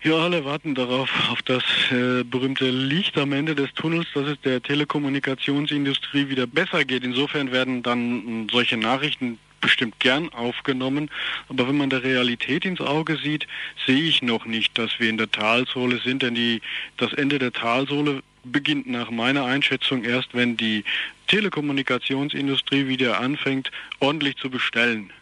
Ja, 0.00 0.14
alle 0.14 0.44
warten 0.44 0.76
darauf, 0.76 1.10
auf 1.28 1.42
das 1.42 1.64
äh, 1.90 2.22
berühmte 2.22 2.70
Licht 2.70 3.18
am 3.18 3.32
Ende 3.32 3.56
des 3.56 3.74
Tunnels, 3.74 4.06
dass 4.14 4.28
es 4.28 4.40
der 4.42 4.62
Telekommunikationsindustrie 4.62 6.28
wieder 6.28 6.46
besser 6.46 6.84
geht. 6.84 7.02
Insofern 7.02 7.50
werden 7.50 7.82
dann 7.82 8.46
solche 8.48 8.76
Nachrichten 8.76 9.38
bestimmt 9.60 9.98
gern 10.00 10.28
aufgenommen, 10.32 11.10
aber 11.48 11.68
wenn 11.68 11.76
man 11.76 11.90
der 11.90 12.02
Realität 12.02 12.64
ins 12.64 12.80
Auge 12.80 13.16
sieht, 13.16 13.46
sehe 13.86 14.02
ich 14.02 14.22
noch 14.22 14.46
nicht, 14.46 14.76
dass 14.78 14.98
wir 14.98 15.08
in 15.08 15.18
der 15.18 15.30
Talsohle 15.30 15.98
sind, 15.98 16.22
denn 16.22 16.34
die, 16.34 16.60
das 16.96 17.12
Ende 17.12 17.38
der 17.38 17.52
Talsohle 17.52 18.22
beginnt 18.44 18.86
nach 18.86 19.10
meiner 19.10 19.44
Einschätzung 19.44 20.04
erst, 20.04 20.34
wenn 20.34 20.56
die 20.56 20.84
Telekommunikationsindustrie 21.26 22.88
wieder 22.88 23.20
anfängt, 23.20 23.70
ordentlich 24.00 24.36
zu 24.36 24.50
bestellen 24.50 25.12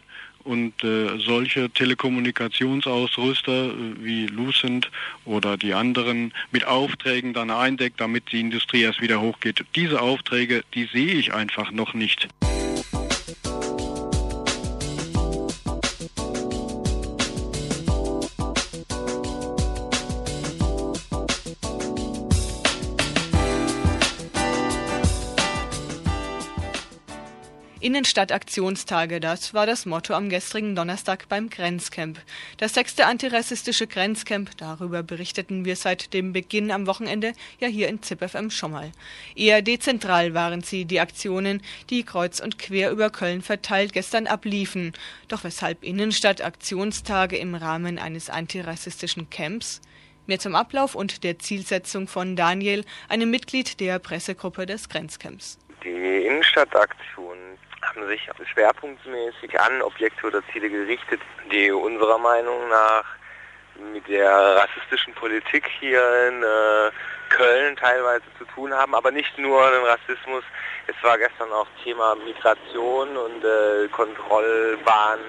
und 0.47 0.81
äh, 0.83 1.19
solche 1.19 1.69
Telekommunikationsausrüster 1.69 3.65
äh, 3.65 3.73
wie 3.99 4.27
Lucent 4.27 4.89
oder 5.25 5.57
die 5.57 5.73
anderen 5.73 6.33
mit 6.51 6.65
Aufträgen 6.65 7.33
dann 7.33 7.51
eindeckt, 7.51 7.99
damit 7.99 8.31
die 8.31 8.39
Industrie 8.39 8.83
erst 8.83 9.01
wieder 9.01 9.19
hochgeht. 9.19 9.65
Diese 9.75 10.01
Aufträge, 10.01 10.63
die 10.73 10.85
sehe 10.85 11.15
ich 11.15 11.33
einfach 11.33 11.71
noch 11.71 11.93
nicht. 11.93 12.29
Innenstadtaktionstage, 27.87 29.21
das 29.21 29.53
war 29.53 29.65
das 29.65 29.85
Motto 29.85 30.13
am 30.13 30.27
gestrigen 30.27 30.75
Donnerstag 30.75 31.29
beim 31.29 31.49
Grenzcamp. 31.49 32.19
Das 32.57 32.73
sechste 32.73 33.05
antirassistische 33.05 33.87
Grenzcamp, 33.87 34.57
darüber 34.57 35.03
berichteten 35.03 35.63
wir 35.63 35.77
seit 35.77 36.13
dem 36.13 36.33
Beginn 36.33 36.69
am 36.69 36.85
Wochenende 36.85 37.31
ja 37.61 37.69
hier 37.69 37.87
in 37.87 38.03
ZipFM 38.03 38.49
schon 38.49 38.71
mal. 38.71 38.91
Eher 39.37 39.61
dezentral 39.61 40.33
waren 40.33 40.63
sie, 40.63 40.83
die 40.83 40.99
Aktionen, 40.99 41.61
die 41.89 42.03
kreuz 42.03 42.41
und 42.41 42.59
quer 42.59 42.91
über 42.91 43.09
Köln 43.09 43.41
verteilt 43.41 43.93
gestern 43.93 44.27
abliefen. 44.27 44.91
Doch 45.29 45.45
weshalb 45.45 45.81
Innenstadtaktionstage 45.85 47.37
im 47.37 47.55
Rahmen 47.55 47.99
eines 47.99 48.29
antirassistischen 48.29 49.29
Camps? 49.29 49.79
Mehr 50.25 50.39
zum 50.39 50.55
Ablauf 50.55 50.93
und 50.93 51.23
der 51.23 51.39
Zielsetzung 51.39 52.09
von 52.09 52.35
Daniel, 52.35 52.83
einem 53.07 53.31
Mitglied 53.31 53.79
der 53.79 53.97
Pressegruppe 53.99 54.65
des 54.65 54.89
Grenzcamps. 54.89 55.57
Die 55.85 56.25
Innenstadtaktion 56.25 57.26
haben 57.87 58.07
sich 58.07 58.29
schwerpunktmäßig 58.53 59.59
an 59.59 59.81
Objekte 59.81 60.27
oder 60.27 60.41
Ziele 60.51 60.69
gerichtet, 60.69 61.21
die 61.51 61.71
unserer 61.71 62.17
Meinung 62.17 62.67
nach 62.69 63.05
mit 63.93 64.07
der 64.07 64.29
rassistischen 64.31 65.13
Politik 65.13 65.69
hier 65.79 66.01
in 66.27 66.43
äh, 66.43 66.91
Köln 67.29 67.75
teilweise 67.75 68.25
zu 68.37 68.45
tun 68.45 68.73
haben, 68.73 68.95
aber 68.95 69.11
nicht 69.11 69.37
nur 69.37 69.69
den 69.69 69.83
Rassismus. 69.83 70.43
Es 70.87 70.95
war 71.03 71.17
gestern 71.17 71.51
auch 71.51 71.67
Thema 71.83 72.15
Migration 72.15 73.15
und 73.15 73.43
äh, 73.43 73.87
Kontrollbahn 73.89 75.19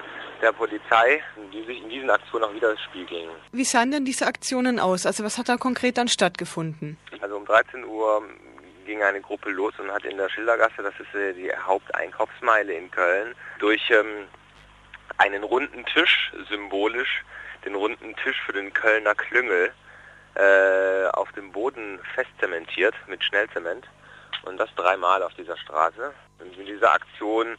der 0.41 0.53
Polizei, 0.53 1.21
die 1.53 1.63
sich 1.65 1.81
in 1.81 1.89
diesen 1.89 2.09
Aktionen 2.09 2.45
auch 2.45 2.53
widerspiegeln. 2.53 3.29
Wie 3.51 3.65
sahen 3.65 3.91
denn 3.91 4.05
diese 4.05 4.25
Aktionen 4.25 4.79
aus? 4.79 5.05
Also 5.05 5.23
was 5.23 5.37
hat 5.37 5.49
da 5.49 5.57
konkret 5.57 5.97
dann 5.97 6.07
stattgefunden? 6.07 6.97
Also 7.21 7.35
um 7.35 7.45
13 7.45 7.83
Uhr 7.83 8.23
ging 8.89 9.03
eine 9.03 9.21
Gruppe 9.21 9.51
los 9.51 9.73
und 9.77 9.91
hat 9.91 10.03
in 10.03 10.17
der 10.17 10.29
Schildergasse, 10.29 10.81
das 10.81 10.95
ist 10.99 11.13
äh, 11.13 11.33
die 11.33 11.51
Haupteinkaufsmeile 11.55 12.73
in 12.73 12.89
Köln, 12.89 13.35
durch 13.59 13.87
ähm, 13.91 14.27
einen 15.17 15.43
runden 15.43 15.85
Tisch, 15.85 16.31
symbolisch 16.49 17.23
den 17.65 17.75
runden 17.75 18.15
Tisch 18.15 18.41
für 18.45 18.53
den 18.53 18.73
Kölner 18.73 19.13
Klüngel, 19.13 19.71
äh, 20.33 21.05
auf 21.13 21.31
dem 21.33 21.51
Boden 21.51 21.99
festzementiert 22.15 22.95
mit 23.07 23.23
Schnellzement 23.23 23.85
und 24.45 24.57
das 24.57 24.73
dreimal 24.75 25.21
auf 25.21 25.35
dieser 25.35 25.57
Straße. 25.57 26.11
Und 26.39 26.57
in 26.57 26.65
dieser 26.65 26.91
Aktion 26.91 27.57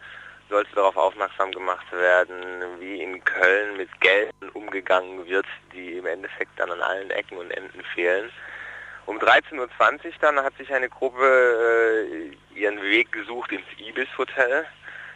sollte 0.49 0.75
darauf 0.75 0.97
aufmerksam 0.97 1.53
gemacht 1.53 1.87
werden, 1.93 2.81
wie 2.81 3.01
in 3.01 3.23
Köln 3.23 3.77
mit 3.77 4.01
Geldern 4.01 4.49
umgegangen 4.55 5.25
wird, 5.27 5.47
die 5.73 5.99
im 5.99 6.07
Endeffekt 6.07 6.59
dann 6.59 6.73
an 6.73 6.81
allen 6.81 7.11
Ecken 7.11 7.39
und 7.39 7.53
Enden 7.53 7.85
fehlen. 7.95 8.33
Um 9.11 9.19
13.20 9.19 9.59
Uhr 9.59 9.69
dann 10.21 10.39
hat 10.39 10.57
sich 10.57 10.73
eine 10.73 10.89
Gruppe 10.89 11.27
äh, 11.27 12.31
ihren 12.57 12.81
Weg 12.81 13.11
gesucht 13.11 13.51
ins 13.51 13.67
Ibis 13.77 14.07
Hotel. 14.17 14.65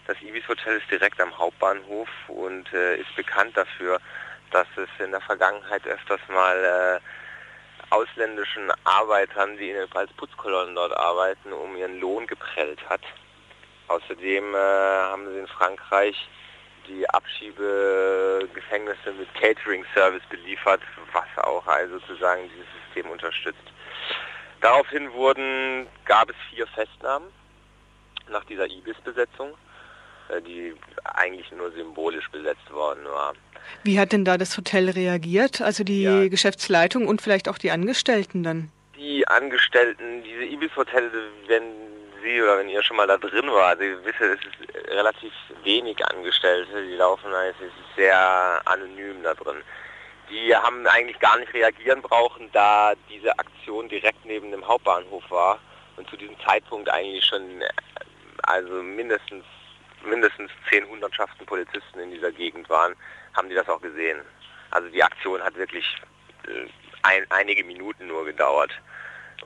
Das 0.08 0.20
Ibis 0.20 0.48
Hotel 0.48 0.78
ist 0.78 0.90
direkt 0.90 1.20
am 1.20 1.38
Hauptbahnhof 1.38 2.08
und 2.26 2.72
äh, 2.72 2.96
ist 2.96 3.14
bekannt 3.14 3.56
dafür, 3.56 4.00
dass 4.50 4.66
es 4.74 4.88
in 4.98 5.12
der 5.12 5.20
Vergangenheit 5.20 5.86
öfters 5.86 6.18
mal 6.26 6.56
äh, 6.64 6.98
ausländischen 7.94 8.72
Arbeitern, 8.82 9.56
die 9.58 9.72
als 9.94 10.12
Putzkolonnen 10.14 10.74
dort 10.74 10.96
arbeiten, 10.96 11.52
um 11.52 11.76
ihren 11.76 12.00
Lohn 12.00 12.26
geprellt 12.26 12.80
hat. 12.90 13.02
Außerdem 13.86 14.56
äh, 14.56 14.58
haben 14.58 15.30
sie 15.30 15.38
in 15.38 15.46
Frankreich 15.46 16.16
die 16.88 17.08
Abschiebegefängnisse 17.10 19.12
mit 19.12 19.32
Catering-Service 19.36 20.24
beliefert, 20.30 20.80
was 21.12 21.28
auch 21.44 21.64
also 21.68 22.00
sozusagen 22.00 22.50
dieses 22.50 22.66
System 22.86 23.08
unterstützt. 23.12 23.73
Daraufhin 24.64 25.12
wurden, 25.12 25.86
gab 26.06 26.30
es 26.30 26.36
vier 26.48 26.66
Festnahmen 26.68 27.28
nach 28.30 28.46
dieser 28.46 28.64
Ibis-Besetzung, 28.64 29.50
äh, 30.30 30.40
die 30.40 30.74
eigentlich 31.04 31.52
nur 31.52 31.70
symbolisch 31.72 32.30
besetzt 32.30 32.72
worden 32.72 33.04
war. 33.04 33.34
Wie 33.82 34.00
hat 34.00 34.12
denn 34.12 34.24
da 34.24 34.38
das 34.38 34.56
Hotel 34.56 34.88
reagiert? 34.88 35.60
Also 35.60 35.84
die 35.84 36.04
ja. 36.04 36.28
Geschäftsleitung 36.28 37.06
und 37.06 37.20
vielleicht 37.20 37.50
auch 37.50 37.58
die 37.58 37.72
Angestellten 37.72 38.42
dann? 38.42 38.70
Die 38.96 39.28
Angestellten, 39.28 40.22
diese 40.22 40.44
Ibis-Hotels, 40.44 41.12
wenn 41.46 41.64
Sie 42.22 42.40
oder 42.40 42.56
wenn 42.56 42.70
ihr 42.70 42.82
schon 42.82 42.96
mal 42.96 43.06
da 43.06 43.18
drin 43.18 43.48
war, 43.48 43.76
Sie 43.76 43.94
wissen, 44.02 44.30
es 44.32 44.40
ist 44.46 44.88
relativ 44.88 45.32
wenig 45.62 46.02
Angestellte, 46.06 46.86
die 46.86 46.94
laufen, 46.94 47.30
es 47.50 47.66
ist 47.66 47.96
sehr 47.96 48.62
anonym 48.64 49.22
da 49.24 49.34
drin. 49.34 49.56
Die 50.34 50.54
haben 50.54 50.84
eigentlich 50.88 51.20
gar 51.20 51.38
nicht 51.38 51.54
reagieren 51.54 52.02
brauchen, 52.02 52.50
da 52.52 52.94
diese 53.08 53.38
Aktion 53.38 53.88
direkt 53.88 54.24
neben 54.24 54.50
dem 54.50 54.66
Hauptbahnhof 54.66 55.22
war 55.30 55.60
und 55.96 56.10
zu 56.10 56.16
diesem 56.16 56.36
Zeitpunkt 56.40 56.90
eigentlich 56.90 57.24
schon 57.24 57.62
äh, 57.62 57.68
also 58.42 58.82
mindestens 58.82 59.44
mindestens 60.04 60.50
zehn 60.68 60.86
Hundertschaften 60.88 61.46
Polizisten 61.46 62.00
in 62.00 62.10
dieser 62.10 62.32
Gegend 62.32 62.68
waren, 62.68 62.96
haben 63.34 63.48
die 63.48 63.54
das 63.54 63.68
auch 63.68 63.80
gesehen. 63.80 64.18
Also 64.72 64.88
die 64.88 65.04
Aktion 65.04 65.40
hat 65.40 65.54
wirklich 65.54 65.86
äh, 66.48 66.66
ein, 67.04 67.24
einige 67.30 67.62
Minuten 67.62 68.08
nur 68.08 68.24
gedauert. 68.24 68.72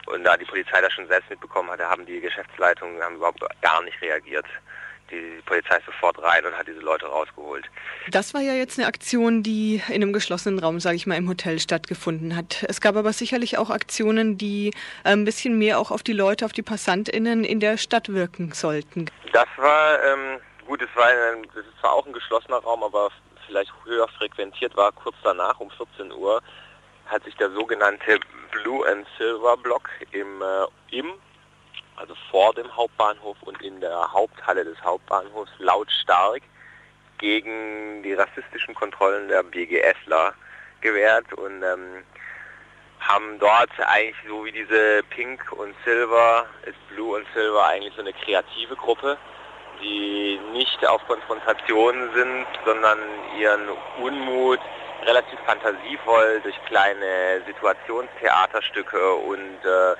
Und 0.06 0.24
da 0.24 0.38
die 0.38 0.46
Polizei 0.46 0.80
das 0.80 0.94
schon 0.94 1.06
selbst 1.06 1.28
mitbekommen 1.28 1.70
hatte, 1.70 1.86
haben 1.86 2.06
die 2.06 2.20
Geschäftsleitungen 2.20 3.02
haben 3.02 3.16
überhaupt 3.16 3.44
gar 3.60 3.82
nicht 3.82 4.00
reagiert 4.00 4.46
die 5.10 5.40
Polizei 5.46 5.78
sofort 5.84 6.22
rein 6.22 6.44
und 6.44 6.56
hat 6.56 6.66
diese 6.66 6.80
Leute 6.80 7.06
rausgeholt. 7.06 7.66
Das 8.10 8.34
war 8.34 8.40
ja 8.40 8.54
jetzt 8.54 8.78
eine 8.78 8.88
Aktion, 8.88 9.42
die 9.42 9.82
in 9.88 10.02
einem 10.02 10.12
geschlossenen 10.12 10.58
Raum, 10.58 10.80
sage 10.80 10.96
ich 10.96 11.06
mal, 11.06 11.16
im 11.16 11.28
Hotel 11.28 11.58
stattgefunden 11.58 12.36
hat. 12.36 12.64
Es 12.68 12.80
gab 12.80 12.96
aber 12.96 13.12
sicherlich 13.12 13.58
auch 13.58 13.70
Aktionen, 13.70 14.38
die 14.38 14.68
äh, 15.04 15.10
ein 15.10 15.24
bisschen 15.24 15.58
mehr 15.58 15.78
auch 15.78 15.90
auf 15.90 16.02
die 16.02 16.12
Leute, 16.12 16.44
auf 16.44 16.52
die 16.52 16.62
PassantInnen 16.62 17.44
in 17.44 17.60
der 17.60 17.76
Stadt 17.78 18.12
wirken 18.12 18.52
sollten. 18.52 19.06
Das 19.32 19.48
war, 19.56 20.02
ähm, 20.04 20.40
gut, 20.66 20.82
es 20.82 20.88
war 20.94 21.06
ein, 21.06 21.42
das 21.54 21.64
ist 21.64 21.78
zwar 21.80 21.92
auch 21.92 22.06
ein 22.06 22.12
geschlossener 22.12 22.58
Raum, 22.58 22.82
aber 22.82 23.10
vielleicht 23.46 23.72
höher 23.84 24.08
frequentiert 24.08 24.76
war, 24.76 24.92
kurz 24.92 25.16
danach 25.22 25.58
um 25.60 25.70
14 25.70 26.12
Uhr 26.12 26.42
hat 27.06 27.24
sich 27.24 27.34
der 27.36 27.50
sogenannte 27.50 28.20
Blue 28.52 28.86
and 28.86 29.06
Silver 29.16 29.56
Block 29.56 29.88
im, 30.12 30.42
äh, 30.42 30.98
im 30.98 31.14
also 31.98 32.14
vor 32.30 32.54
dem 32.54 32.74
Hauptbahnhof 32.74 33.36
und 33.42 33.60
in 33.62 33.80
der 33.80 34.12
Haupthalle 34.12 34.64
des 34.64 34.80
Hauptbahnhofs 34.82 35.50
lautstark 35.58 36.42
gegen 37.18 38.02
die 38.02 38.14
rassistischen 38.14 38.74
Kontrollen 38.74 39.28
der 39.28 39.42
BGSler 39.42 40.34
gewehrt 40.80 41.32
und 41.34 41.62
ähm, 41.62 42.04
haben 43.00 43.38
dort 43.38 43.70
eigentlich 43.78 44.16
so 44.28 44.44
wie 44.44 44.52
diese 44.52 45.02
Pink 45.10 45.52
und 45.52 45.74
Silver, 45.84 46.46
ist 46.64 46.88
Blue 46.88 47.16
und 47.16 47.26
Silver 47.34 47.66
eigentlich 47.66 47.94
so 47.94 48.02
eine 48.02 48.12
kreative 48.12 48.76
Gruppe, 48.76 49.16
die 49.80 50.38
nicht 50.52 50.86
auf 50.86 51.04
Konfrontationen 51.06 52.12
sind, 52.14 52.46
sondern 52.64 52.98
ihren 53.38 53.68
Unmut 54.00 54.60
relativ 55.04 55.38
fantasievoll 55.46 56.40
durch 56.42 56.56
kleine 56.66 57.42
Situationstheaterstücke 57.46 59.14
und 59.14 59.64
äh, 59.64 59.94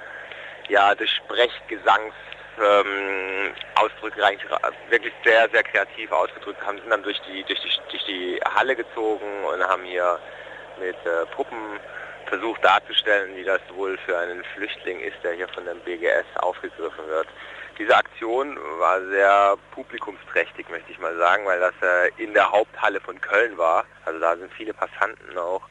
ja, 0.68 0.94
durch 0.94 1.10
Sprechgesangs 1.10 2.14
ähm, 2.60 3.54
Ausdrücke 3.76 4.24
eigentlich 4.24 4.50
wirklich 4.90 5.12
sehr, 5.24 5.48
sehr 5.50 5.62
kreativ 5.62 6.10
ausgedrückt, 6.10 6.64
haben 6.64 6.78
sind 6.78 6.90
dann 6.90 7.02
durch 7.02 7.20
die, 7.22 7.44
durch 7.44 7.60
die, 7.60 7.70
durch 7.90 8.04
die 8.06 8.40
Halle 8.54 8.74
gezogen 8.74 9.44
und 9.44 9.62
haben 9.62 9.84
hier 9.84 10.18
mit 10.80 10.96
äh, 11.06 11.26
Puppen 11.34 11.80
versucht 12.26 12.62
darzustellen, 12.64 13.34
wie 13.36 13.44
das 13.44 13.60
wohl 13.74 13.96
für 13.98 14.18
einen 14.18 14.44
Flüchtling 14.54 15.00
ist, 15.00 15.16
der 15.22 15.32
hier 15.32 15.48
von 15.48 15.64
dem 15.64 15.80
BGS 15.80 16.26
aufgegriffen 16.36 17.06
wird. 17.06 17.28
Diese 17.78 17.96
Aktion 17.96 18.58
war 18.78 19.00
sehr 19.06 19.56
publikumsträchtig, 19.70 20.68
möchte 20.68 20.90
ich 20.90 20.98
mal 20.98 21.16
sagen, 21.16 21.46
weil 21.46 21.60
das 21.60 21.74
äh, 21.80 22.10
in 22.22 22.34
der 22.34 22.50
Haupthalle 22.50 23.00
von 23.00 23.20
Köln 23.20 23.56
war. 23.56 23.84
Also 24.04 24.18
da 24.18 24.36
sind 24.36 24.52
viele 24.52 24.74
Passanten 24.74 25.38
auch 25.38 25.62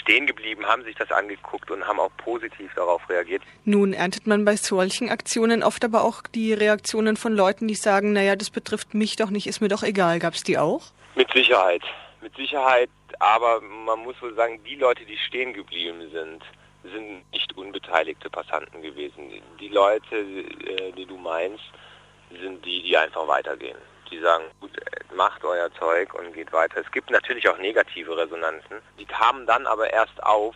stehen 0.00 0.26
geblieben, 0.26 0.66
haben 0.66 0.84
sich 0.84 0.96
das 0.96 1.10
angeguckt 1.10 1.70
und 1.70 1.86
haben 1.86 2.00
auch 2.00 2.10
positiv 2.16 2.72
darauf 2.74 3.08
reagiert. 3.08 3.42
Nun 3.64 3.92
erntet 3.92 4.26
man 4.26 4.44
bei 4.44 4.56
solchen 4.56 5.08
Aktionen 5.08 5.62
oft 5.62 5.84
aber 5.84 6.04
auch 6.04 6.22
die 6.22 6.52
Reaktionen 6.52 7.16
von 7.16 7.34
Leuten, 7.34 7.68
die 7.68 7.74
sagen, 7.74 8.12
naja, 8.12 8.36
das 8.36 8.50
betrifft 8.50 8.94
mich 8.94 9.16
doch 9.16 9.30
nicht, 9.30 9.46
ist 9.46 9.60
mir 9.60 9.68
doch 9.68 9.82
egal. 9.82 10.18
Gab 10.18 10.34
es 10.34 10.42
die 10.42 10.58
auch? 10.58 10.82
Mit 11.14 11.30
Sicherheit. 11.32 11.82
Mit 12.20 12.34
Sicherheit, 12.36 12.90
aber 13.18 13.60
man 13.60 14.00
muss 14.00 14.20
wohl 14.22 14.34
sagen, 14.34 14.60
die 14.64 14.76
Leute, 14.76 15.04
die 15.04 15.16
stehen 15.16 15.52
geblieben 15.52 16.10
sind, 16.12 16.42
sind 16.84 17.30
nicht 17.32 17.56
unbeteiligte 17.56 18.30
Passanten 18.30 18.80
gewesen. 18.82 19.42
Die 19.60 19.68
Leute, 19.68 20.16
äh, 20.16 20.92
die 20.92 21.06
du 21.06 21.16
meinst, 21.16 21.64
sind 22.40 22.64
die, 22.64 22.82
die 22.82 22.96
einfach 22.96 23.26
weitergehen 23.26 23.76
die 24.12 24.20
sagen, 24.20 24.44
gut, 24.60 24.70
macht 25.14 25.44
euer 25.44 25.72
Zeug 25.74 26.14
und 26.14 26.32
geht 26.32 26.52
weiter. 26.52 26.80
Es 26.80 26.92
gibt 26.92 27.10
natürlich 27.10 27.48
auch 27.48 27.58
negative 27.58 28.16
Resonanzen. 28.16 28.78
Die 28.98 29.06
kamen 29.06 29.46
dann 29.46 29.66
aber 29.66 29.92
erst 29.92 30.22
auf, 30.22 30.54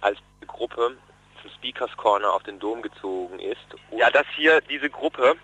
als 0.00 0.18
die 0.42 0.46
Gruppe 0.46 0.96
zum 1.40 1.50
Speakers 1.52 1.96
Corner 1.96 2.32
auf 2.32 2.42
den 2.42 2.58
Dom 2.58 2.82
gezogen 2.82 3.38
ist. 3.38 3.66
Ja, 3.92 4.10
dass 4.10 4.26
hier 4.34 4.60
diese 4.62 4.90
Gruppe, 4.90 5.36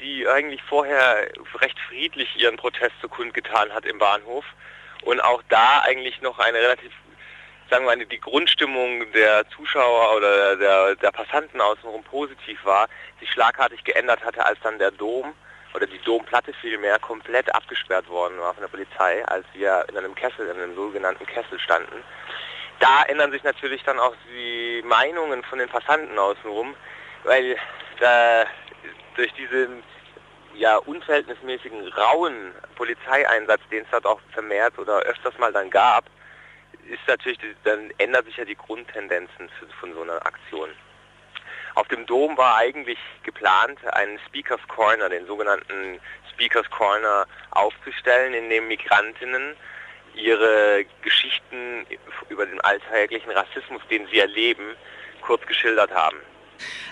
die 0.00 0.26
eigentlich 0.26 0.62
vorher 0.62 1.28
recht 1.60 1.78
friedlich 1.88 2.34
ihren 2.36 2.56
Protest 2.56 2.94
so 3.00 3.08
kundgetan 3.08 3.72
hat 3.72 3.84
im 3.84 3.98
Bahnhof 3.98 4.44
und 5.02 5.20
auch 5.20 5.42
da 5.48 5.82
eigentlich 5.82 6.20
noch 6.22 6.38
eine 6.38 6.58
relativ 6.58 6.92
sagen 7.68 7.84
wir 7.84 7.96
mal, 7.96 8.06
die 8.06 8.20
Grundstimmung 8.20 9.10
der 9.10 9.48
Zuschauer 9.48 10.16
oder 10.16 10.56
der, 10.56 10.94
der 10.94 11.10
Passanten 11.10 11.60
außenrum 11.60 12.04
positiv 12.04 12.64
war, 12.64 12.88
sich 13.18 13.28
schlagartig 13.32 13.82
geändert 13.82 14.24
hatte, 14.24 14.46
als 14.46 14.60
dann 14.60 14.78
der 14.78 14.92
Dom 14.92 15.34
oder 15.74 15.86
die 15.86 15.98
Domplatte 15.98 16.52
vielmehr 16.54 16.98
komplett 16.98 17.54
abgesperrt 17.54 18.08
worden 18.08 18.38
war 18.38 18.54
von 18.54 18.62
der 18.62 18.68
Polizei, 18.68 19.24
als 19.26 19.44
wir 19.52 19.84
in 19.88 19.96
einem 19.96 20.14
Kessel, 20.14 20.48
in 20.48 20.60
einem 20.60 20.74
sogenannten 20.74 21.26
Kessel 21.26 21.58
standen. 21.58 22.02
Da 22.80 23.04
ändern 23.04 23.30
sich 23.30 23.42
natürlich 23.42 23.82
dann 23.84 23.98
auch 23.98 24.14
die 24.30 24.82
Meinungen 24.84 25.42
von 25.44 25.58
den 25.58 25.68
Passanten 25.68 26.18
außenrum, 26.18 26.74
weil 27.24 27.56
da 28.00 28.44
durch 29.16 29.32
diesen 29.34 29.82
ja 30.54 30.76
unverhältnismäßigen 30.76 31.88
rauen 31.88 32.52
Polizeieinsatz, 32.76 33.60
den 33.70 33.84
es 33.84 33.90
dort 33.90 34.06
auch 34.06 34.20
vermehrt 34.32 34.78
oder 34.78 35.00
öfters 35.00 35.36
mal 35.38 35.52
dann 35.52 35.70
gab, 35.70 36.04
ist 36.88 37.06
natürlich, 37.06 37.38
dann 37.64 37.92
ändern 37.98 38.24
sich 38.24 38.36
ja 38.36 38.44
die 38.44 38.54
Grundtendenzen 38.54 39.50
von 39.80 39.92
so 39.92 40.02
einer 40.02 40.24
Aktion. 40.24 40.70
Auf 41.76 41.88
dem 41.88 42.06
Dom 42.06 42.38
war 42.38 42.56
eigentlich 42.56 42.98
geplant, 43.22 43.78
einen 43.92 44.18
Speakers 44.26 44.60
Corner, 44.66 45.10
den 45.10 45.26
sogenannten 45.26 46.00
Speakers 46.32 46.68
Corner 46.70 47.26
aufzustellen, 47.50 48.32
in 48.32 48.48
dem 48.48 48.66
Migrantinnen 48.66 49.54
ihre 50.14 50.86
Geschichten 51.02 51.86
über 52.30 52.46
den 52.46 52.62
alltäglichen 52.62 53.30
Rassismus, 53.30 53.82
den 53.90 54.06
sie 54.10 54.20
erleben, 54.20 54.74
kurz 55.20 55.46
geschildert 55.46 55.92
haben. 55.92 56.16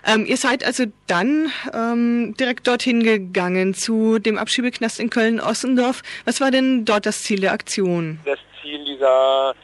Ähm, 0.07 0.27
ihr 0.27 0.37
seid 0.37 0.63
also 0.63 0.85
dann 1.07 1.51
ähm, 1.73 2.35
direkt 2.39 2.67
dorthin 2.67 3.03
gegangen 3.03 3.73
zu 3.73 4.19
dem 4.19 4.37
Abschiebeknast 4.37 5.01
in 5.01 5.09
Köln-Ossendorf. 5.09 6.03
Was 6.27 6.43
war 6.43 6.51
denn 6.51 6.85
dort 6.85 7.07
das 7.07 7.23
Ziel 7.23 7.41
der 7.41 7.53
Aktion? 7.53 8.21
Das 8.27 8.39
Ziel 8.61 8.85
dieser 8.85 9.55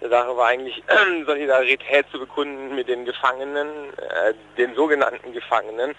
der 0.00 0.10
Sache 0.10 0.36
war 0.36 0.48
eigentlich 0.48 0.82
Solidarität 1.26 2.06
zu 2.10 2.18
bekunden 2.18 2.74
mit 2.74 2.88
den 2.88 3.04
Gefangenen, 3.04 3.68
äh, 3.98 4.34
den 4.56 4.74
sogenannten 4.74 5.32
Gefangenen, 5.32 5.94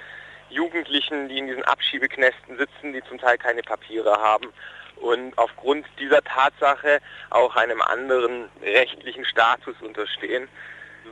Jugendlichen, 0.49 1.27
die 1.27 1.39
in 1.39 1.47
diesen 1.47 1.63
Abschiebeknästen 1.63 2.57
sitzen, 2.57 2.93
die 2.93 3.03
zum 3.03 3.17
Teil 3.17 3.37
keine 3.37 3.61
Papiere 3.63 4.15
haben 4.17 4.47
und 4.95 5.37
aufgrund 5.37 5.85
dieser 5.99 6.23
Tatsache 6.23 6.99
auch 7.29 7.55
einem 7.55 7.81
anderen 7.81 8.49
rechtlichen 8.61 9.25
Status 9.25 9.75
unterstehen. 9.81 10.47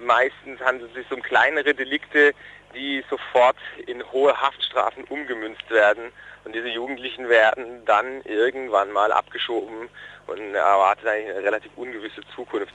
Meistens 0.02 0.60
handelt 0.62 0.90
es 0.92 1.04
sich 1.04 1.12
um 1.12 1.22
kleinere 1.22 1.74
Delikte, 1.74 2.34
die 2.74 3.04
sofort 3.10 3.58
in 3.88 4.04
hohe 4.12 4.40
Haftstrafen 4.40 5.06
umgemünzt 5.06 5.70
werden. 5.70 6.12
Und 6.44 6.54
diese 6.54 6.68
Jugendlichen 6.68 7.30
werden 7.30 7.86
dann 7.86 8.22
irgendwann 8.24 8.92
mal 8.92 9.12
abgeschoben 9.12 9.90
und 10.28 10.56
erwartet 10.56 11.08
eigentlich 11.08 11.36
eine 11.36 11.44
relativ 11.44 11.72
ungewisse 11.76 12.22
Zukunft. 12.36 12.74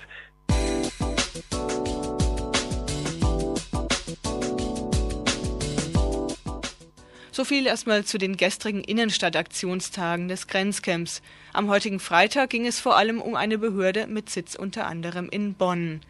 So 7.33 7.45
viel 7.45 7.67
erstmal 7.67 8.05
zu 8.05 8.19
den 8.19 8.37
gestrigen 8.37 8.85
Innenstadtaktionstagen 8.85 10.29
des 10.29 10.47
Grenzcamps. 10.47 11.23
Am 11.55 11.71
heutigen 11.71 11.99
Freitag 11.99 12.51
ging 12.51 12.67
es 12.67 12.81
vor 12.81 12.97
allem 12.97 13.23
um 13.23 13.35
eine 13.35 13.57
Behörde 13.57 14.07
mit 14.09 14.29
Sitz 14.29 14.57
unter 14.57 14.87
anderem 14.87 15.29
in 15.31 15.55
Bonn. 15.55 16.01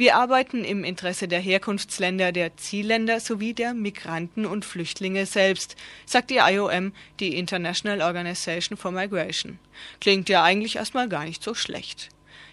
Wir 0.00 0.16
arbeiten 0.16 0.64
im 0.64 0.82
Interesse 0.82 1.28
der 1.28 1.40
Herkunftsländer, 1.40 2.32
der 2.32 2.56
Zielländer 2.56 3.20
sowie 3.20 3.52
der 3.52 3.74
Migranten 3.74 4.46
und 4.46 4.64
Flüchtlinge 4.64 5.26
selbst, 5.26 5.76
sagt 6.06 6.30
die 6.30 6.38
IOM, 6.38 6.94
die 7.20 7.36
International 7.36 8.00
Organization 8.00 8.78
for 8.78 8.92
Migration. 8.92 9.58
Klingt 10.00 10.30
ja 10.30 10.42
eigentlich 10.42 10.76
erstmal 10.76 11.06
gar 11.06 11.26
nicht 11.26 11.42
so 11.42 11.52
schlecht. 11.52 12.08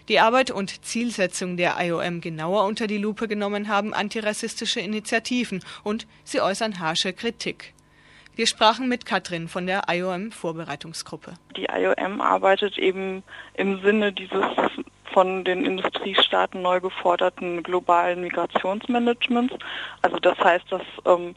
Die 0.08 0.20
Arbeit 0.20 0.50
und 0.50 0.84
Zielsetzung 0.84 1.56
der 1.56 1.76
IOM 1.80 2.20
genauer 2.20 2.66
unter 2.66 2.86
die 2.86 2.98
Lupe 2.98 3.28
genommen 3.28 3.68
haben 3.68 3.94
antirassistische 3.94 4.80
Initiativen 4.80 5.64
und 5.84 6.06
sie 6.24 6.42
äußern 6.42 6.80
harsche 6.80 7.14
Kritik. 7.14 7.72
Wir 8.36 8.46
sprachen 8.46 8.90
mit 8.90 9.06
Katrin 9.06 9.48
von 9.48 9.66
der 9.66 9.84
IOM 9.88 10.32
Vorbereitungsgruppe. 10.32 11.32
Die 11.56 11.64
IOM 11.64 12.20
arbeitet 12.20 12.76
eben 12.76 13.22
im 13.54 13.80
Sinne 13.80 14.12
dieses 14.12 14.44
von 15.12 15.44
den 15.44 15.64
Industriestaaten 15.64 16.62
neu 16.62 16.80
geforderten 16.80 17.62
globalen 17.62 18.20
Migrationsmanagements. 18.20 19.54
Also 20.02 20.18
das 20.18 20.38
heißt, 20.38 20.70
dass 20.70 20.82
ähm, 21.06 21.34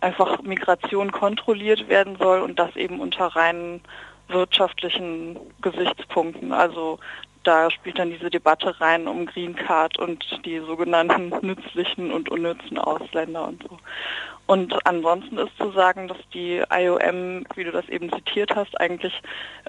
einfach 0.00 0.42
Migration 0.42 1.10
kontrolliert 1.12 1.88
werden 1.88 2.16
soll 2.16 2.40
und 2.40 2.58
das 2.58 2.76
eben 2.76 3.00
unter 3.00 3.26
reinen 3.26 3.80
wirtschaftlichen 4.28 5.38
Gesichtspunkten. 5.60 6.52
Also 6.52 6.98
da 7.44 7.70
spielt 7.70 7.98
dann 7.98 8.10
diese 8.10 8.30
Debatte 8.30 8.80
rein 8.80 9.06
um 9.06 9.26
Green 9.26 9.54
Card 9.54 9.98
und 9.98 10.24
die 10.44 10.58
sogenannten 10.60 11.28
nützlichen 11.46 12.10
und 12.10 12.30
unnützen 12.30 12.78
Ausländer 12.78 13.46
und 13.46 13.62
so. 13.62 13.78
Und 14.46 14.74
ansonsten 14.86 15.38
ist 15.38 15.56
zu 15.56 15.70
sagen, 15.72 16.08
dass 16.08 16.18
die 16.34 16.62
IOM, 16.70 17.46
wie 17.54 17.64
du 17.64 17.72
das 17.72 17.88
eben 17.88 18.12
zitiert 18.12 18.54
hast, 18.54 18.78
eigentlich 18.78 19.14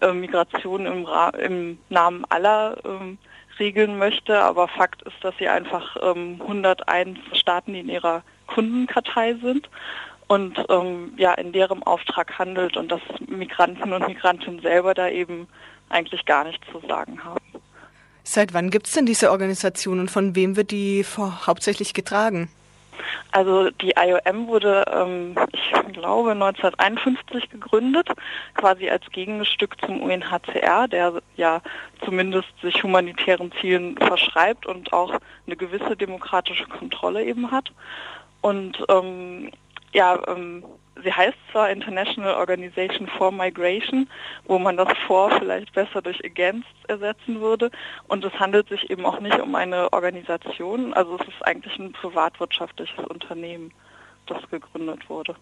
äh, 0.01 0.11
Migration 0.11 0.85
im, 0.85 1.07
im, 1.39 1.77
Namen 1.89 2.25
aller 2.29 2.77
ähm, 2.83 3.17
regeln 3.57 3.97
möchte. 3.97 4.37
Aber 4.37 4.67
Fakt 4.67 5.01
ist, 5.03 5.15
dass 5.21 5.37
sie 5.37 5.47
einfach 5.47 5.95
ähm, 6.01 6.41
101 6.41 7.19
Staaten, 7.33 7.73
die 7.73 7.79
in 7.79 7.89
ihrer 7.89 8.23
Kundenkartei 8.47 9.35
sind 9.35 9.69
und 10.27 10.57
ähm, 10.69 11.13
ja 11.17 11.33
in 11.33 11.53
deren 11.53 11.83
Auftrag 11.83 12.37
handelt 12.37 12.75
und 12.75 12.91
dass 12.91 13.01
Migranten 13.27 13.93
und 13.93 14.07
Migrantinnen 14.07 14.59
selber 14.59 14.93
da 14.93 15.07
eben 15.07 15.47
eigentlich 15.89 16.25
gar 16.25 16.43
nichts 16.43 16.65
zu 16.71 16.85
sagen 16.87 17.23
haben. 17.23 17.54
Seit 18.27 18.55
wann 18.55 18.71
gibt 18.71 18.87
es 18.87 18.93
denn 18.93 19.05
diese 19.05 19.31
Organisation 19.31 19.99
und 19.99 20.09
von 20.09 20.35
wem 20.35 20.55
wird 20.55 20.71
die 20.71 21.05
hauptsächlich 21.45 21.93
getragen? 21.93 22.49
Also 23.31 23.69
die 23.69 23.93
IOM 23.95 24.47
wurde, 24.47 24.83
ähm, 24.91 25.35
ich 25.51 25.93
glaube, 25.93 26.31
1951 26.31 27.51
gegründet, 27.51 28.09
quasi 28.55 28.89
als 28.89 29.03
Gegenstück 29.11 29.75
zum 29.85 30.01
UNHCR, 30.01 30.87
der 30.87 31.21
ja 31.35 31.61
zumindest 32.03 32.49
sich 32.63 32.81
humanitären 32.81 33.51
Zielen 33.61 33.95
verschreibt 33.97 34.65
und 34.65 34.91
auch 34.91 35.13
eine 35.45 35.55
gewisse 35.55 35.95
demokratische 35.95 36.65
Kontrolle 36.65 37.23
eben 37.23 37.51
hat. 37.51 37.71
Und 38.41 38.83
ähm, 38.89 39.51
ja, 39.93 40.19
ähm, 40.27 40.63
sie 41.03 41.11
heißt 41.11 41.37
zwar 41.51 41.69
International 41.69 42.35
Organization 42.35 43.07
for 43.07 43.31
Migration, 43.31 44.09
wo 44.45 44.59
man 44.59 44.77
das 44.77 44.89
vor 45.07 45.31
vielleicht 45.39 45.73
besser 45.73 46.01
durch 46.01 46.23
Against 46.23 46.67
ersetzen 46.87 47.41
würde. 47.41 47.71
Und 48.07 48.23
es 48.23 48.33
handelt 48.39 48.69
sich 48.69 48.89
eben 48.89 49.05
auch 49.05 49.19
nicht 49.19 49.39
um 49.39 49.55
eine 49.55 49.91
Organisation, 49.93 50.93
also 50.93 51.17
es 51.19 51.27
ist 51.27 51.45
eigentlich 51.45 51.77
ein 51.77 51.91
privatwirtschaftliches 51.91 53.05
Unternehmen, 53.05 53.71
das 54.27 54.41
gegründet 54.49 55.09
wurde. 55.09 55.35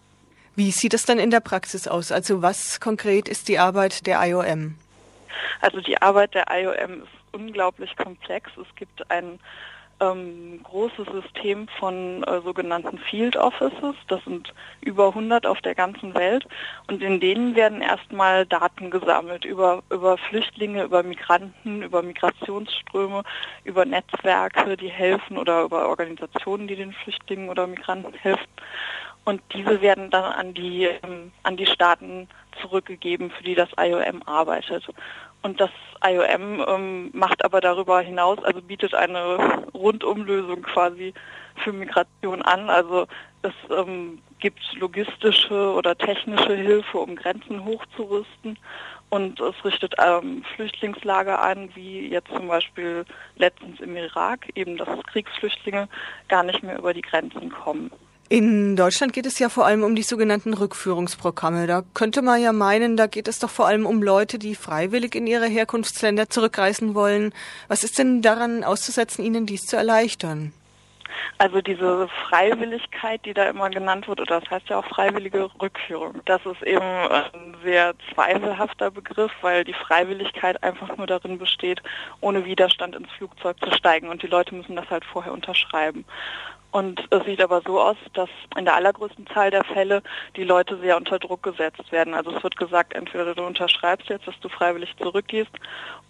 Wie 0.56 0.70
sieht 0.70 0.94
es 0.94 1.04
dann 1.04 1.18
in 1.18 1.30
der 1.30 1.40
Praxis 1.40 1.88
aus? 1.88 2.12
Also 2.12 2.42
was 2.42 2.80
konkret 2.80 3.28
ist 3.28 3.48
die 3.48 3.58
Arbeit 3.58 4.06
der 4.06 4.20
IOM? 4.24 4.76
Also 5.60 5.80
die 5.80 6.00
Arbeit 6.00 6.34
der 6.34 6.46
IOM 6.50 7.02
ist 7.02 7.08
unglaublich 7.32 7.96
komplex. 7.96 8.50
Es 8.56 8.72
gibt 8.76 9.10
einen 9.10 9.40
ähm, 10.12 10.60
großes 10.62 11.06
System 11.06 11.68
von 11.78 12.22
äh, 12.24 12.40
sogenannten 12.42 12.98
Field 12.98 13.36
Offices. 13.36 13.94
Das 14.08 14.22
sind 14.24 14.52
über 14.80 15.08
100 15.08 15.46
auf 15.46 15.60
der 15.62 15.74
ganzen 15.74 16.14
Welt. 16.14 16.46
Und 16.88 17.02
in 17.02 17.20
denen 17.20 17.54
werden 17.54 17.80
erstmal 17.80 18.46
Daten 18.46 18.90
gesammelt 18.90 19.44
über, 19.44 19.82
über 19.90 20.18
Flüchtlinge, 20.18 20.84
über 20.84 21.02
Migranten, 21.02 21.82
über 21.82 22.02
Migrationsströme, 22.02 23.22
über 23.64 23.84
Netzwerke, 23.84 24.76
die 24.76 24.90
helfen 24.90 25.38
oder 25.38 25.62
über 25.62 25.88
Organisationen, 25.88 26.68
die 26.68 26.76
den 26.76 26.92
Flüchtlingen 26.92 27.48
oder 27.48 27.66
Migranten 27.66 28.14
helfen. 28.14 28.48
Und 29.24 29.40
diese 29.54 29.80
werden 29.80 30.10
dann 30.10 30.24
an 30.24 30.54
die, 30.54 30.84
ähm, 30.84 31.32
an 31.42 31.56
die 31.56 31.66
Staaten 31.66 32.28
zurückgegeben, 32.60 33.30
für 33.30 33.42
die 33.42 33.54
das 33.54 33.70
IOM 33.78 34.22
arbeitet. 34.26 34.86
Und 35.44 35.60
das 35.60 35.70
IOM 36.02 36.64
ähm, 36.66 37.10
macht 37.12 37.44
aber 37.44 37.60
darüber 37.60 38.00
hinaus, 38.00 38.42
also 38.42 38.62
bietet 38.62 38.94
eine 38.94 39.62
Rundumlösung 39.74 40.62
quasi 40.62 41.12
für 41.56 41.70
Migration 41.70 42.40
an. 42.40 42.70
Also 42.70 43.06
es 43.42 43.52
ähm, 43.70 44.22
gibt 44.38 44.60
logistische 44.72 45.74
oder 45.74 45.98
technische 45.98 46.54
Hilfe, 46.54 46.96
um 46.96 47.14
Grenzen 47.14 47.62
hochzurüsten. 47.62 48.58
Und 49.10 49.38
es 49.38 49.54
richtet 49.66 49.94
ähm, 50.02 50.42
Flüchtlingslager 50.56 51.42
an, 51.42 51.68
wie 51.74 52.08
jetzt 52.08 52.32
zum 52.34 52.48
Beispiel 52.48 53.04
letztens 53.36 53.80
im 53.80 53.98
Irak, 53.98 54.48
eben 54.54 54.78
dass 54.78 54.88
Kriegsflüchtlinge 55.08 55.90
gar 56.28 56.42
nicht 56.42 56.62
mehr 56.62 56.78
über 56.78 56.94
die 56.94 57.02
Grenzen 57.02 57.50
kommen. 57.50 57.90
In 58.30 58.74
Deutschland 58.74 59.12
geht 59.12 59.26
es 59.26 59.38
ja 59.38 59.50
vor 59.50 59.66
allem 59.66 59.82
um 59.82 59.94
die 59.94 60.02
sogenannten 60.02 60.54
Rückführungsprogramme. 60.54 61.66
Da 61.66 61.82
könnte 61.92 62.22
man 62.22 62.40
ja 62.40 62.52
meinen, 62.52 62.96
da 62.96 63.06
geht 63.06 63.28
es 63.28 63.38
doch 63.38 63.50
vor 63.50 63.66
allem 63.66 63.84
um 63.84 64.02
Leute, 64.02 64.38
die 64.38 64.54
freiwillig 64.54 65.14
in 65.14 65.26
ihre 65.26 65.46
Herkunftsländer 65.46 66.30
zurückreisen 66.30 66.94
wollen. 66.94 67.34
Was 67.68 67.84
ist 67.84 67.98
denn 67.98 68.22
daran 68.22 68.64
auszusetzen, 68.64 69.24
ihnen 69.24 69.44
dies 69.44 69.66
zu 69.66 69.76
erleichtern? 69.76 70.54
Also 71.38 71.60
diese 71.60 72.08
Freiwilligkeit, 72.28 73.24
die 73.24 73.34
da 73.34 73.48
immer 73.48 73.68
genannt 73.70 74.08
wird, 74.08 74.20
oder 74.20 74.40
das 74.40 74.50
heißt 74.50 74.68
ja 74.68 74.78
auch 74.78 74.86
freiwillige 74.86 75.50
Rückführung, 75.60 76.20
das 76.24 76.44
ist 76.46 76.62
eben 76.62 76.84
ein 76.84 77.56
sehr 77.62 77.94
zweifelhafter 78.12 78.90
Begriff, 78.90 79.32
weil 79.40 79.64
die 79.64 79.74
Freiwilligkeit 79.74 80.62
einfach 80.62 80.96
nur 80.96 81.06
darin 81.06 81.38
besteht, 81.38 81.82
ohne 82.20 82.44
Widerstand 82.44 82.96
ins 82.96 83.10
Flugzeug 83.12 83.56
zu 83.60 83.70
steigen 83.72 84.08
und 84.08 84.22
die 84.22 84.28
Leute 84.28 84.54
müssen 84.54 84.76
das 84.76 84.88
halt 84.90 85.04
vorher 85.04 85.32
unterschreiben. 85.32 86.04
Und 86.74 87.06
es 87.10 87.24
sieht 87.24 87.40
aber 87.40 87.62
so 87.64 87.80
aus, 87.80 87.96
dass 88.14 88.28
in 88.56 88.64
der 88.64 88.74
allergrößten 88.74 89.28
Zahl 89.28 89.52
der 89.52 89.62
Fälle 89.62 90.02
die 90.34 90.42
Leute 90.42 90.76
sehr 90.78 90.96
unter 90.96 91.20
Druck 91.20 91.44
gesetzt 91.44 91.92
werden. 91.92 92.14
Also 92.14 92.32
es 92.36 92.42
wird 92.42 92.56
gesagt, 92.56 92.94
entweder 92.94 93.32
du 93.32 93.44
unterschreibst 93.46 94.08
jetzt, 94.08 94.26
dass 94.26 94.34
du 94.40 94.48
freiwillig 94.48 94.92
zurückgehst, 95.00 95.52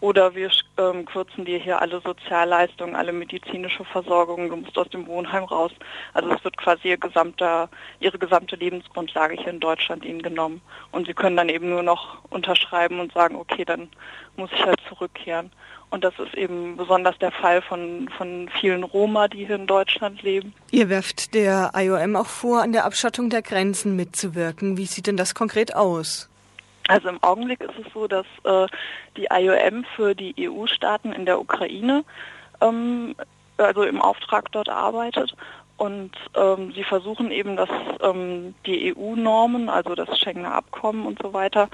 oder 0.00 0.34
wir 0.34 0.50
ähm, 0.78 1.04
kürzen 1.04 1.44
dir 1.44 1.58
hier 1.58 1.82
alle 1.82 2.00
Sozialleistungen, 2.00 2.96
alle 2.96 3.12
medizinische 3.12 3.84
Versorgung, 3.84 4.48
du 4.48 4.56
musst 4.56 4.78
aus 4.78 4.88
dem 4.88 5.06
Wohnheim 5.06 5.44
raus. 5.44 5.72
Also 6.14 6.30
es 6.30 6.42
wird 6.42 6.56
quasi 6.56 6.88
ihr 6.88 6.96
gesamter, 6.96 7.68
ihre 8.00 8.18
gesamte 8.18 8.56
Lebensgrundlage 8.56 9.34
hier 9.36 9.48
in 9.48 9.60
Deutschland 9.60 10.02
ihnen 10.02 10.22
genommen. 10.22 10.62
Und 10.92 11.06
sie 11.06 11.14
können 11.14 11.36
dann 11.36 11.50
eben 11.50 11.68
nur 11.68 11.82
noch 11.82 12.24
unterschreiben 12.30 13.00
und 13.00 13.12
sagen, 13.12 13.36
okay, 13.36 13.66
dann 13.66 13.90
muss 14.36 14.50
ich 14.52 14.64
halt 14.64 14.73
zurückkehren. 14.94 15.50
Und 15.90 16.02
das 16.02 16.14
ist 16.18 16.34
eben 16.34 16.76
besonders 16.76 17.16
der 17.18 17.30
Fall 17.30 17.62
von, 17.62 18.08
von 18.16 18.48
vielen 18.60 18.82
Roma, 18.82 19.28
die 19.28 19.46
hier 19.46 19.56
in 19.56 19.66
Deutschland 19.66 20.22
leben. 20.22 20.52
Ihr 20.70 20.88
werft 20.88 21.34
der 21.34 21.72
IOM 21.76 22.16
auch 22.16 22.26
vor, 22.26 22.62
an 22.62 22.72
der 22.72 22.84
Abschottung 22.84 23.30
der 23.30 23.42
Grenzen 23.42 23.94
mitzuwirken. 23.94 24.76
Wie 24.76 24.86
sieht 24.86 25.06
denn 25.06 25.16
das 25.16 25.34
konkret 25.34 25.76
aus? 25.76 26.28
Also 26.88 27.08
im 27.08 27.22
Augenblick 27.22 27.60
ist 27.60 27.78
es 27.78 27.92
so, 27.92 28.08
dass 28.08 28.26
äh, 28.44 28.66
die 29.16 29.28
IOM 29.30 29.84
für 29.96 30.14
die 30.14 30.34
EU-Staaten 30.38 31.12
in 31.12 31.26
der 31.26 31.40
Ukraine 31.40 32.04
ähm, 32.60 33.14
also 33.56 33.84
im 33.84 34.02
Auftrag 34.02 34.50
dort 34.52 34.68
arbeitet 34.68 35.34
und 35.76 36.12
ähm, 36.36 36.72
sie 36.74 36.84
versuchen 36.84 37.30
eben, 37.30 37.56
dass 37.56 37.68
ähm, 38.00 38.54
die 38.64 38.94
EU-Normen, 38.96 39.68
also 39.68 39.94
das 39.94 40.18
Schengener 40.18 40.54
Abkommen 40.54 41.04
und 41.04 41.20
so 41.20 41.32
weiter, 41.32 41.68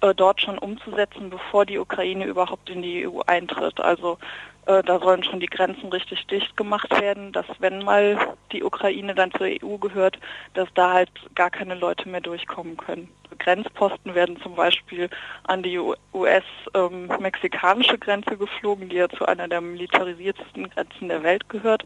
äh, 0.00 0.14
dort 0.14 0.40
schon 0.40 0.58
umzusetzen, 0.58 1.30
bevor 1.30 1.66
die 1.66 1.78
Ukraine 1.78 2.24
überhaupt 2.24 2.70
in 2.70 2.82
die 2.82 3.06
EU 3.06 3.20
eintritt. 3.26 3.80
Also 3.80 4.18
äh, 4.66 4.82
da 4.82 4.98
sollen 4.98 5.24
schon 5.24 5.40
die 5.40 5.46
Grenzen 5.46 5.88
richtig 5.88 6.26
dicht 6.26 6.56
gemacht 6.56 6.90
werden, 7.00 7.32
dass 7.32 7.46
wenn 7.58 7.82
mal 7.82 8.36
die 8.52 8.62
Ukraine 8.62 9.14
dann 9.14 9.32
zur 9.32 9.46
EU 9.46 9.78
gehört, 9.78 10.18
dass 10.54 10.68
da 10.74 10.92
halt 10.92 11.10
gar 11.34 11.50
keine 11.50 11.74
Leute 11.74 12.08
mehr 12.08 12.20
durchkommen 12.20 12.76
können. 12.76 13.08
Grenzposten 13.38 14.14
werden 14.14 14.40
zum 14.42 14.54
Beispiel 14.54 15.08
an 15.44 15.62
die 15.62 15.78
US-mexikanische 15.78 17.94
ähm, 17.94 18.00
Grenze 18.00 18.36
geflogen, 18.36 18.88
die 18.88 18.96
ja 18.96 19.08
zu 19.08 19.24
einer 19.26 19.48
der 19.48 19.60
militarisiertesten 19.60 20.68
Grenzen 20.70 21.08
der 21.08 21.22
Welt 21.22 21.48
gehört. 21.48 21.84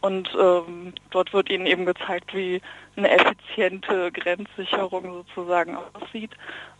Und 0.00 0.28
ähm, 0.40 0.92
dort 1.10 1.32
wird 1.32 1.50
ihnen 1.50 1.66
eben 1.66 1.86
gezeigt, 1.86 2.34
wie 2.34 2.60
eine 2.96 3.10
effiziente 3.10 4.12
Grenzsicherung 4.12 5.12
sozusagen 5.12 5.76
aussieht. 5.94 6.30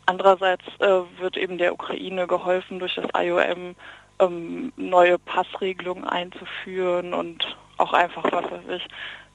Andererseits 0.06 0.64
äh, 0.78 1.02
wird 1.18 1.36
eben 1.36 1.58
der 1.58 1.72
Ukraine 1.72 2.26
geholfen, 2.26 2.78
durch 2.78 2.94
das 2.94 3.06
IOM 3.16 3.74
ähm, 4.20 4.72
neue 4.76 5.18
Passregelungen 5.18 6.04
einzuführen 6.04 7.12
und 7.12 7.56
auch 7.76 7.92
einfach, 7.92 8.24
was 8.30 8.44
weiß 8.44 8.76
ich, 8.76 8.86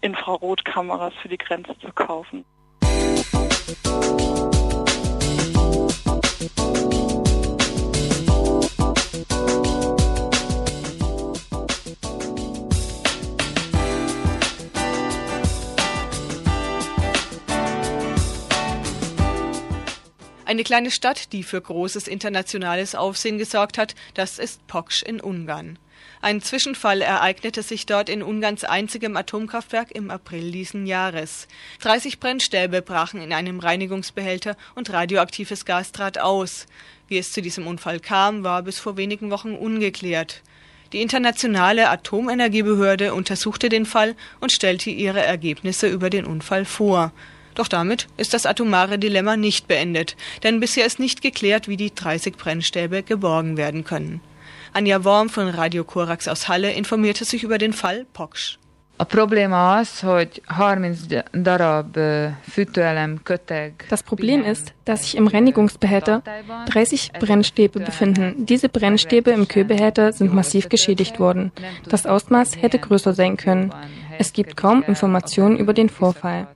Infrarotkameras 0.01 1.13
für 1.21 1.29
die 1.29 1.37
Grenze 1.37 1.77
zu 1.79 1.91
kaufen. 1.93 2.45
Eine 20.51 20.65
kleine 20.65 20.91
Stadt, 20.91 21.31
die 21.31 21.43
für 21.43 21.61
großes 21.61 22.09
internationales 22.09 22.93
Aufsehen 22.93 23.37
gesorgt 23.37 23.77
hat, 23.77 23.95
das 24.15 24.37
ist 24.37 24.67
Poksch 24.67 25.01
in 25.01 25.21
Ungarn. 25.21 25.79
Ein 26.21 26.41
Zwischenfall 26.41 27.01
ereignete 27.01 27.63
sich 27.63 27.85
dort 27.85 28.09
in 28.09 28.21
Ungarns 28.21 28.65
einzigem 28.65 29.15
Atomkraftwerk 29.15 29.91
im 29.93 30.11
April 30.11 30.51
diesen 30.51 30.87
Jahres. 30.87 31.47
30 31.79 32.19
Brennstäbe 32.19 32.81
brachen 32.81 33.21
in 33.21 33.31
einem 33.31 33.61
Reinigungsbehälter 33.61 34.57
und 34.75 34.91
radioaktives 34.91 35.63
Gas 35.63 35.93
trat 35.93 36.17
aus. 36.17 36.65
Wie 37.07 37.17
es 37.17 37.31
zu 37.31 37.41
diesem 37.41 37.65
Unfall 37.65 38.01
kam, 38.01 38.43
war 38.43 38.61
bis 38.61 38.77
vor 38.77 38.97
wenigen 38.97 39.31
Wochen 39.31 39.55
ungeklärt. 39.55 40.41
Die 40.91 41.01
internationale 41.01 41.87
Atomenergiebehörde 41.89 43.13
untersuchte 43.13 43.69
den 43.69 43.85
Fall 43.85 44.17
und 44.41 44.51
stellte 44.51 44.89
ihre 44.89 45.21
Ergebnisse 45.21 45.87
über 45.87 46.09
den 46.09 46.25
Unfall 46.25 46.65
vor. 46.65 47.13
Doch 47.55 47.67
damit 47.67 48.07
ist 48.17 48.33
das 48.33 48.45
atomare 48.45 48.97
Dilemma 48.97 49.37
nicht 49.37 49.67
beendet, 49.67 50.15
denn 50.43 50.59
bisher 50.59 50.85
ist 50.85 50.99
nicht 50.99 51.21
geklärt, 51.21 51.67
wie 51.67 51.77
die 51.77 51.93
30 51.93 52.37
Brennstäbe 52.37 53.03
geborgen 53.03 53.57
werden 53.57 53.83
können. 53.83 54.21
Anja 54.73 55.03
Worm 55.03 55.29
von 55.29 55.49
Radio 55.49 55.83
Korax 55.83 56.27
aus 56.27 56.47
Halle 56.47 56.71
informierte 56.71 57.25
sich 57.25 57.43
über 57.43 57.57
den 57.57 57.73
Fall 57.73 58.05
Poksch. 58.13 58.57
Das 58.97 59.07
Problem 64.03 64.43
ist, 64.43 64.73
dass 64.85 65.03
sich 65.03 65.17
im 65.17 65.27
Reinigungsbehälter 65.27 66.23
30 66.67 67.11
Brennstäbe 67.13 67.79
befinden. 67.79 68.45
Diese 68.45 68.69
Brennstäbe 68.69 69.31
im 69.31 69.47
Kühlbehälter 69.47 70.13
sind 70.13 70.33
massiv 70.35 70.69
geschädigt 70.69 71.19
worden. 71.19 71.51
Das 71.89 72.05
Ausmaß 72.05 72.61
hätte 72.61 72.77
größer 72.77 73.13
sein 73.13 73.37
können. 73.37 73.73
Es 74.19 74.33
gibt 74.33 74.55
kaum 74.55 74.83
Informationen 74.83 75.57
über 75.57 75.73
den 75.73 75.89
Vorfall 75.89 76.47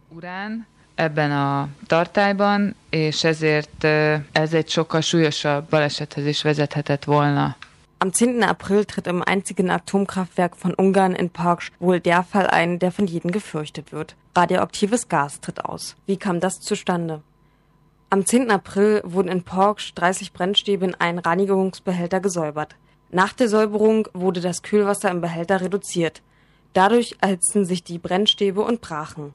ebben 0.95 1.31
a 1.31 1.67
tartályban, 1.88 2.75
és 2.89 3.23
ezért 3.23 3.84
ez 4.31 4.53
egy 4.53 4.69
sokkal 4.69 5.01
súlyosabb 5.01 5.69
balesethez 5.69 6.25
is 6.25 6.41
vezethetett 6.41 7.03
volna. 7.03 7.55
Am 7.97 8.12
10. 8.12 8.41
April 8.41 8.84
tritt 8.84 9.08
im 9.08 9.21
einzigen 9.25 9.69
Atomkraftwerk 9.69 10.55
von 10.55 10.73
Ungarn 10.73 11.15
in 11.15 11.29
Parksch 11.29 11.71
wohl 11.79 11.99
der 11.99 12.23
Fall 12.23 12.47
ein, 12.47 12.77
der 12.77 12.91
von 12.91 13.08
jedem 13.08 13.31
gefürchtet 13.31 13.91
wird. 13.91 14.15
Radioaktives 14.36 15.08
Gas 15.08 15.39
tritt 15.39 15.65
aus. 15.65 15.95
Wie 16.05 16.17
kam 16.17 16.39
das 16.39 16.60
zustande? 16.60 17.21
Am 18.10 18.25
10. 18.25 18.51
April 18.51 19.01
wurden 19.05 19.31
in 19.31 19.43
Porksch 19.43 19.93
30 19.95 20.34
Brennstäbe 20.34 20.86
in 20.86 20.95
einen 20.95 21.19
Reinigungsbehälter 21.19 22.19
gesäubert. 22.19 22.75
Nach 23.10 23.34
der 23.34 23.47
Säuberung 23.47 24.08
wurde 24.13 24.41
das 24.41 24.62
Kühlwasser 24.62 25.10
im 25.10 25.21
Behälter 25.21 25.62
reduziert. 25.62 26.21
Dadurch 26.73 27.15
erhitzten 27.21 27.65
sich 27.65 27.84
die 27.84 27.97
Brennstäbe 27.97 28.62
und 28.62 28.81
brachen. 28.81 29.34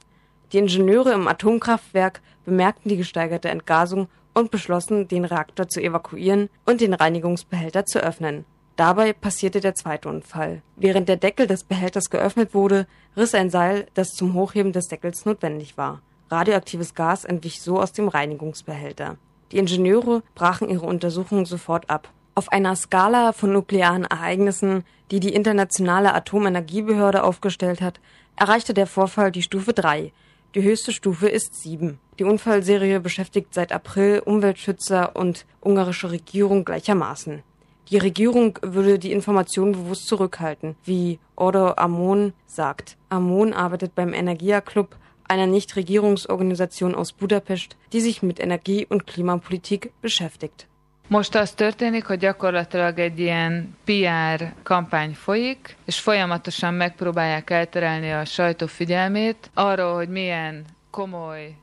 Die 0.51 0.57
Ingenieure 0.57 1.13
im 1.13 1.27
Atomkraftwerk 1.27 2.21
bemerkten 2.43 2.89
die 2.89 2.97
gesteigerte 2.97 3.49
Entgasung 3.49 4.07
und 4.33 4.51
beschlossen, 4.51 5.07
den 5.07 5.25
Reaktor 5.25 5.67
zu 5.69 5.81
evakuieren 5.81 6.49
und 6.65 6.81
den 6.81 6.93
Reinigungsbehälter 6.93 7.85
zu 7.85 7.99
öffnen. 7.99 8.45
Dabei 8.75 9.13
passierte 9.13 9.59
der 9.59 9.75
zweite 9.75 10.09
Unfall. 10.09 10.61
Während 10.75 11.07
der 11.07 11.17
Deckel 11.17 11.47
des 11.47 11.63
Behälters 11.63 12.09
geöffnet 12.09 12.53
wurde, 12.53 12.87
riss 13.15 13.35
ein 13.35 13.49
Seil, 13.49 13.87
das 13.93 14.11
zum 14.11 14.33
Hochheben 14.33 14.71
des 14.71 14.87
Deckels 14.87 15.25
notwendig 15.25 15.77
war. 15.77 16.01
Radioaktives 16.29 16.95
Gas 16.95 17.25
entwich 17.25 17.61
so 17.61 17.79
aus 17.79 17.91
dem 17.91 18.07
Reinigungsbehälter. 18.07 19.17
Die 19.51 19.57
Ingenieure 19.57 20.23
brachen 20.33 20.69
ihre 20.69 20.85
Untersuchungen 20.85 21.45
sofort 21.45 21.89
ab. 21.89 22.09
Auf 22.35 22.51
einer 22.51 22.75
Skala 22.77 23.33
von 23.33 23.51
nuklearen 23.51 24.05
Ereignissen, 24.05 24.85
die 25.11 25.19
die 25.19 25.33
Internationale 25.33 26.13
Atomenergiebehörde 26.13 27.23
aufgestellt 27.23 27.81
hat, 27.81 27.99
erreichte 28.37 28.73
der 28.73 28.87
Vorfall 28.87 29.31
die 29.31 29.41
Stufe 29.41 29.73
3. 29.73 30.13
Die 30.53 30.63
höchste 30.63 30.91
Stufe 30.91 31.29
ist 31.29 31.55
7. 31.61 31.97
Die 32.19 32.25
Unfallserie 32.25 32.99
beschäftigt 32.99 33.53
seit 33.53 33.71
April 33.71 34.19
Umweltschützer 34.19 35.15
und 35.15 35.45
ungarische 35.61 36.11
Regierung 36.11 36.65
gleichermaßen. 36.65 37.41
Die 37.89 37.97
Regierung 37.97 38.59
würde 38.61 38.99
die 38.99 39.13
Informationen 39.13 39.71
bewusst 39.71 40.07
zurückhalten, 40.07 40.75
wie 40.83 41.19
Ordo 41.37 41.75
Amon 41.77 42.33
sagt. 42.47 42.97
Amon 43.07 43.53
arbeitet 43.53 43.95
beim 43.95 44.13
Energia 44.13 44.59
Club, 44.59 44.97
einer 45.23 45.47
Nichtregierungsorganisation 45.47 46.95
aus 46.95 47.13
Budapest, 47.13 47.77
die 47.93 48.01
sich 48.01 48.21
mit 48.21 48.41
Energie- 48.41 48.85
und 48.85 49.07
Klimapolitik 49.07 49.93
beschäftigt. 50.01 50.67
Most 51.11 51.35
az 51.35 51.51
történik, 51.51 52.05
hogy 52.05 52.17
gyakorlatilag 52.17 52.99
egy 52.99 53.19
ilyen 53.19 53.77
PR 53.85 54.53
kampány 54.63 55.13
folyik, 55.13 55.75
és 55.85 55.99
folyamatosan 55.99 56.73
megpróbálják 56.73 57.49
elterelni 57.49 58.11
a 58.11 58.25
sajtó 58.25 58.65
figyelmét 58.65 59.49
arról, 59.53 59.95
hogy 59.95 60.09
milyen 60.09 60.65
komoly 60.89 61.55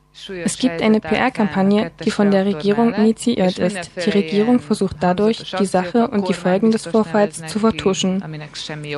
Es 0.43 0.57
gibt 0.57 0.81
eine 0.81 0.99
PR-Kampagne, 0.99 1.91
die 2.03 2.11
von 2.11 2.31
der 2.31 2.45
Regierung 2.45 2.93
initiiert 2.93 3.57
ist. 3.57 3.91
Die 4.05 4.09
Regierung 4.09 4.59
versucht 4.59 4.97
dadurch, 4.99 5.55
die 5.59 5.65
Sache 5.65 6.07
und 6.07 6.27
die 6.27 6.33
Folgen 6.33 6.71
des 6.71 6.87
Vorfalls 6.87 7.45
zu 7.47 7.59
vertuschen. 7.59 8.23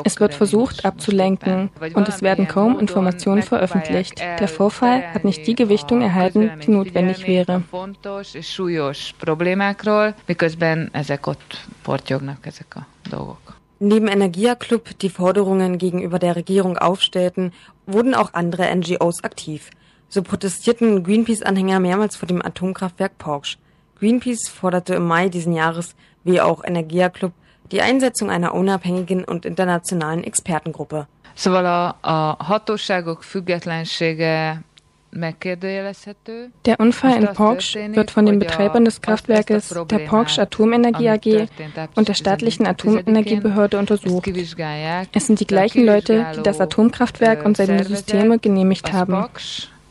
Es 0.04 0.19
wird 0.19 0.34
versucht, 0.34 0.86
abzulenken 0.86 1.69
und 1.93 2.08
es 2.08 2.21
werden 2.21 2.47
kaum 2.47 2.80
Informationen 2.80 3.43
veröffentlicht. 3.43 4.19
Der 4.19 4.47
Vorfall 4.47 5.04
hat 5.13 5.24
nicht 5.24 5.45
die 5.45 5.56
Gewichtung 5.56 6.02
erhalten, 6.02 6.52
die 6.65 6.71
notwendig 6.71 7.28
wäre. 7.28 7.63
Neben 13.84 14.08
Energia 14.08 14.56
Club, 14.56 15.00
die 15.00 15.10
Forderungen 15.10 15.78
gegenüber 15.78 16.19
der 16.19 16.36
Regierung 16.36 16.78
aufstellten, 16.78 17.52
wurden 17.88 18.13
auch 18.13 18.34
andere 18.34 18.74
NGOs 18.76 19.24
aktiv. 19.24 19.71
So 20.13 20.21
protestierten 20.24 21.04
Greenpeace-Anhänger 21.04 21.80
mehrmals 21.80 22.17
vor 22.17 22.28
dem 22.28 22.45
Atomkraftwerk 22.45 23.17
Porsch. 23.17 23.58
Greenpeace 23.97 24.50
forderte 24.50 24.95
im 24.95 25.08
Mai 25.08 25.30
diesen 25.30 25.54
Jahres, 25.54 25.95
wie 26.26 26.41
auch 26.41 26.65
Energia 26.65 27.08
Club, 27.08 27.32
die 27.71 27.82
Einsetzung 27.82 28.30
einer 28.30 28.54
unabhängigen 28.54 29.24
und 29.24 29.45
internationalen 29.45 30.26
Expertengruppe. 30.26 31.08
Szóval 31.34 31.65
a, 31.65 31.95
a 32.02 32.38
hatóságok 32.50 33.24
függetlensége 33.24 34.63
der 36.65 36.80
Unfall 36.80 37.17
in 37.17 37.28
Porksch 37.34 37.76
wird 37.76 38.12
von 38.12 38.26
den 38.26 38.39
Betreibern 38.39 38.86
des 38.86 39.02
Kraftwerkes, 39.02 39.76
der 39.89 40.00
Porksch 40.00 40.39
Atomenergie 40.39 41.10
AG 41.10 41.50
und 41.95 42.08
der 42.08 42.13
staatlichen 42.13 42.65
Atomenergiebehörde 42.65 43.78
untersucht. 43.78 44.26
Es 45.12 45.28
sind 45.28 45.41
die 45.41 45.47
gleichen 45.47 45.86
Leute, 45.86 46.28
die 46.38 46.43
das 46.43 46.62
Atomkraftwerk 46.62 47.45
und 47.45 47.58
seine 47.58 47.84
Systeme 47.84 48.39
genehmigt 48.39 48.93
haben. 48.93 49.26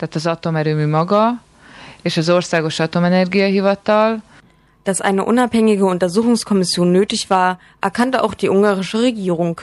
Tehát 0.00 0.14
az 0.14 0.26
atomerőmű 0.26 0.86
maga 0.86 1.40
és 2.02 2.16
az 2.16 2.28
Országos 2.30 2.80
Atomenergiahivatal. 2.80 4.22
Dass 4.82 5.00
eine 5.00 5.22
unabhängige 5.22 5.84
Untersuchungskommission 5.84 6.90
nötig 6.90 7.26
war, 7.28 7.58
erkannte 7.80 8.22
auch 8.22 8.34
die 8.34 8.48
ungarische 8.48 9.02
Regierung. 9.02 9.60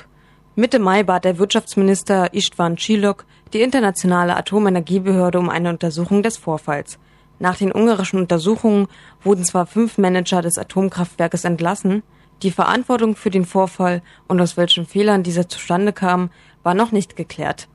Mitte 0.54 0.80
Mai 0.80 1.04
bat 1.04 1.24
der 1.24 1.40
Wirtschaftsminister 1.40 2.34
Istvan 2.34 2.78
Cilok 2.78 3.26
die 3.54 3.62
internationale 3.62 4.36
Atomenergiebehörde 4.36 5.40
um 5.40 5.50
eine 5.50 5.70
Untersuchung 5.70 6.22
des 6.22 6.38
Vorfalls. 6.38 7.00
Nach 7.40 7.58
den 7.58 7.72
ungarischen 7.72 8.20
Untersuchungen 8.20 8.88
wurden 9.24 9.44
zwar 9.44 9.66
fünf 9.66 9.98
Manager 9.98 10.42
des 10.44 10.58
Atomkraftwerkes 10.60 11.46
entlassen, 11.46 12.04
die 12.44 12.52
Verantwortung 12.52 13.16
für 13.16 13.32
den 13.32 13.46
Vorfall 13.46 14.04
und 14.28 14.40
aus 14.40 14.58
welchen 14.58 14.86
Fehlern 14.86 15.24
dieser 15.24 15.50
zustande 15.50 15.94
kam, 15.94 16.30
war 16.62 16.76
noch 16.76 16.92
nicht 16.92 17.16
geklärt. 17.16 17.68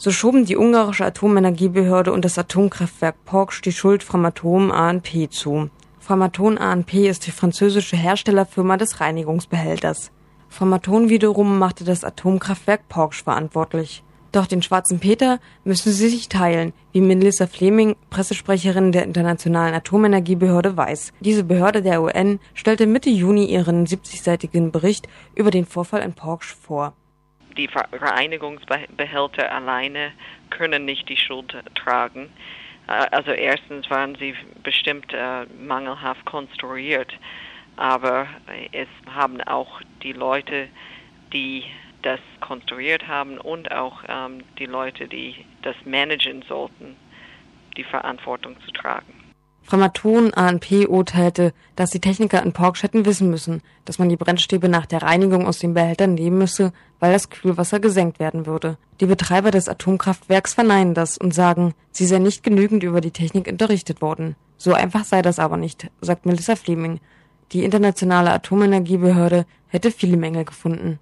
So 0.00 0.12
schoben 0.12 0.44
die 0.44 0.56
ungarische 0.56 1.04
Atomenergiebehörde 1.04 2.12
und 2.12 2.24
das 2.24 2.38
Atomkraftwerk 2.38 3.16
Porch 3.24 3.60
die 3.62 3.72
Schuld 3.72 4.04
Framatome 4.04 4.72
ANP 4.72 5.28
zu. 5.28 5.70
Framatome 5.98 6.60
ANP 6.60 7.08
ist 7.08 7.26
die 7.26 7.32
französische 7.32 7.96
Herstellerfirma 7.96 8.76
des 8.76 9.00
Reinigungsbehälters. 9.00 10.12
Framatome 10.48 11.08
wiederum 11.08 11.58
machte 11.58 11.82
das 11.82 12.04
Atomkraftwerk 12.04 12.88
Porch 12.88 13.24
verantwortlich. 13.24 14.04
Doch 14.30 14.46
den 14.46 14.62
schwarzen 14.62 15.00
Peter 15.00 15.40
müssen 15.64 15.90
sie 15.90 16.08
sich 16.08 16.28
teilen, 16.28 16.72
wie 16.92 17.00
Melissa 17.00 17.48
Fleming, 17.48 17.96
Pressesprecherin 18.08 18.92
der 18.92 19.02
Internationalen 19.02 19.74
Atomenergiebehörde, 19.74 20.76
weiß. 20.76 21.12
Diese 21.18 21.42
Behörde 21.42 21.82
der 21.82 22.02
UN 22.02 22.38
stellte 22.54 22.86
Mitte 22.86 23.10
Juni 23.10 23.46
ihren 23.46 23.84
70-seitigen 23.84 24.70
Bericht 24.70 25.08
über 25.34 25.50
den 25.50 25.66
Vorfall 25.66 26.02
in 26.02 26.12
Porch 26.12 26.54
vor 26.54 26.92
die 27.58 27.68
Reinigungsbehälter 27.92 29.52
alleine 29.52 30.12
können 30.50 30.84
nicht 30.84 31.08
die 31.08 31.16
Schuld 31.16 31.54
tragen. 31.74 32.30
Äh, 32.86 33.06
also 33.10 33.32
erstens 33.32 33.90
waren 33.90 34.14
sie 34.14 34.34
bestimmt 34.62 35.12
äh, 35.12 35.44
mangelhaft 35.60 36.24
konstruiert, 36.24 37.12
aber 37.76 38.26
es 38.72 38.88
haben 39.12 39.40
auch 39.42 39.80
die 40.02 40.12
Leute, 40.12 40.68
die 41.32 41.64
das 42.02 42.20
konstruiert 42.40 43.06
haben 43.06 43.38
und 43.38 43.70
auch 43.72 44.02
ähm, 44.08 44.42
die 44.58 44.66
Leute, 44.66 45.08
die 45.08 45.44
das 45.62 45.76
managen 45.84 46.42
sollten, 46.42 46.96
die 47.76 47.84
Verantwortung 47.84 48.56
zu 48.64 48.70
tragen. 48.72 49.27
Framaton 49.68 50.32
ANP 50.32 50.88
urteilte, 50.88 51.52
dass 51.76 51.90
die 51.90 52.00
Techniker 52.00 52.42
in 52.42 52.54
Porksch 52.54 52.82
hätten 52.82 53.04
wissen 53.04 53.28
müssen, 53.28 53.60
dass 53.84 53.98
man 53.98 54.08
die 54.08 54.16
Brennstäbe 54.16 54.66
nach 54.66 54.86
der 54.86 55.02
Reinigung 55.02 55.46
aus 55.46 55.58
den 55.58 55.74
Behältern 55.74 56.14
nehmen 56.14 56.38
müsse, 56.38 56.72
weil 57.00 57.12
das 57.12 57.28
Kühlwasser 57.28 57.78
gesenkt 57.78 58.18
werden 58.18 58.46
würde. 58.46 58.78
Die 59.02 59.04
Betreiber 59.04 59.50
des 59.50 59.68
Atomkraftwerks 59.68 60.54
verneinen 60.54 60.94
das 60.94 61.18
und 61.18 61.34
sagen, 61.34 61.74
sie 61.90 62.06
sei 62.06 62.18
nicht 62.18 62.42
genügend 62.42 62.82
über 62.82 63.02
die 63.02 63.10
Technik 63.10 63.46
unterrichtet 63.46 64.00
worden. 64.00 64.36
So 64.56 64.72
einfach 64.72 65.04
sei 65.04 65.20
das 65.20 65.38
aber 65.38 65.58
nicht, 65.58 65.90
sagt 66.00 66.24
Melissa 66.24 66.56
Fleming. 66.56 66.98
Die 67.52 67.62
internationale 67.62 68.32
Atomenergiebehörde 68.32 69.44
hätte 69.68 69.90
viele 69.90 70.16
Mängel 70.16 70.46
gefunden. 70.46 70.98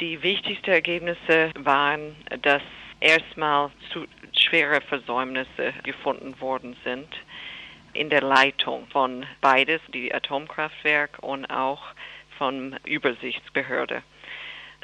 Die 0.00 0.20
wichtigsten 0.24 0.70
Ergebnisse 0.70 1.52
waren, 1.62 2.16
dass 2.42 2.62
erstmal 2.98 3.70
zu 3.92 4.06
schwere 4.32 4.80
Versäumnisse 4.80 5.72
gefunden 5.84 6.34
worden 6.40 6.74
sind 6.82 7.06
in 7.94 8.10
der 8.10 8.22
Leitung 8.22 8.86
von 8.88 9.26
beides, 9.40 9.80
die 9.92 10.14
Atomkraftwerk 10.14 11.18
und 11.20 11.46
auch 11.46 11.82
von 12.38 12.76
Übersichtsbehörde. 12.84 14.02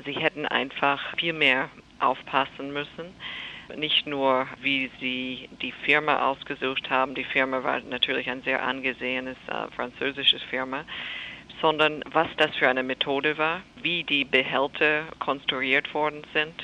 Sie 0.05 0.13
hätten 0.13 0.47
einfach 0.47 1.17
viel 1.17 1.33
mehr 1.33 1.71
aufpassen 1.99 2.73
müssen. 2.73 3.15
Nicht 3.77 4.07
nur, 4.07 4.47
wie 4.61 4.91
sie 5.01 5.49
die 5.61 5.73
Firma 5.73 6.29
ausgesucht 6.29 6.89
haben. 6.89 7.15
Die 7.15 7.25
Firma 7.25 7.63
war 7.65 7.81
natürlich 7.81 8.31
ein 8.31 8.43
sehr 8.43 8.63
angesehenes 8.63 9.37
äh, 9.49 9.71
französisches 9.75 10.43
Firma 10.45 10.85
sondern 11.61 12.03
was 12.13 12.29
das 12.37 12.55
für 12.57 12.69
eine 12.69 12.83
Methode 12.83 13.39
war, 13.39 13.63
wie 13.83 14.05
die 14.05 14.25
Behälter 14.25 15.05
konstruiert 15.19 15.93
worden 15.95 16.23
sind 16.33 16.55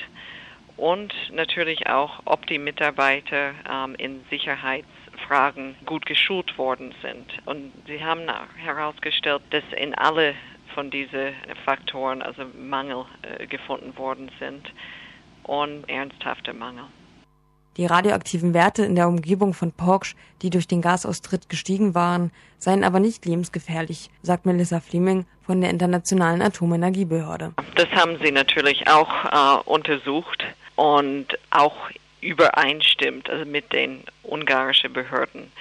und 0.77 1.13
natürlich 1.31 1.87
auch, 1.87 2.21
ob 2.25 2.45
die 2.47 2.59
Mitarbeiter 2.59 3.53
ähm, 3.69 3.95
in 3.95 4.25
Sicherheits 4.29 4.87
Fragen 5.17 5.75
gut 5.85 6.05
geschult 6.05 6.57
worden 6.57 6.93
sind. 7.01 7.25
Und 7.45 7.71
sie 7.87 8.03
haben 8.03 8.21
herausgestellt, 8.57 9.41
dass 9.51 9.63
in 9.77 9.93
alle 9.95 10.33
von 10.73 10.91
diesen 10.91 11.33
Faktoren 11.63 12.21
also 12.21 12.43
Mangel 12.57 13.05
äh, 13.21 13.47
gefunden 13.47 13.97
worden 13.97 14.29
sind 14.39 14.71
und 15.43 15.87
ernsthafte 15.87 16.53
Mangel. 16.53 16.85
Die 17.77 17.85
radioaktiven 17.85 18.53
Werte 18.53 18.85
in 18.85 18.95
der 18.95 19.07
Umgebung 19.07 19.53
von 19.53 19.73
Porksch, 19.73 20.15
die 20.41 20.49
durch 20.49 20.65
den 20.65 20.81
Gasaustritt 20.81 21.49
gestiegen 21.49 21.93
waren, 21.93 22.31
seien 22.57 22.85
aber 22.85 23.01
nicht 23.01 23.25
lebensgefährlich, 23.25 24.09
sagt 24.21 24.45
Melissa 24.45 24.79
Fleming 24.79 25.25
von 25.45 25.59
der 25.59 25.71
Internationalen 25.71 26.41
Atomenergiebehörde. 26.41 27.53
Das 27.75 27.89
haben 27.91 28.17
sie 28.23 28.31
natürlich 28.31 28.87
auch 28.87 29.09
äh, 29.25 29.61
untersucht 29.65 30.45
und 30.75 31.27
auch 31.49 31.75
übereinstimmt, 32.25 33.29
also 33.29 33.45
mit 33.45 33.71
den 33.71 34.03
ungarischen 34.23 34.91
Behörden, 34.91 35.51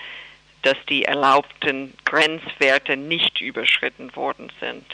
dass 0.63 0.77
die 0.89 1.05
erlaubten 1.05 1.95
Grenzwerte 2.05 2.97
nicht 2.97 3.41
überschritten 3.41 4.15
worden 4.17 4.51
sind. 4.61 4.87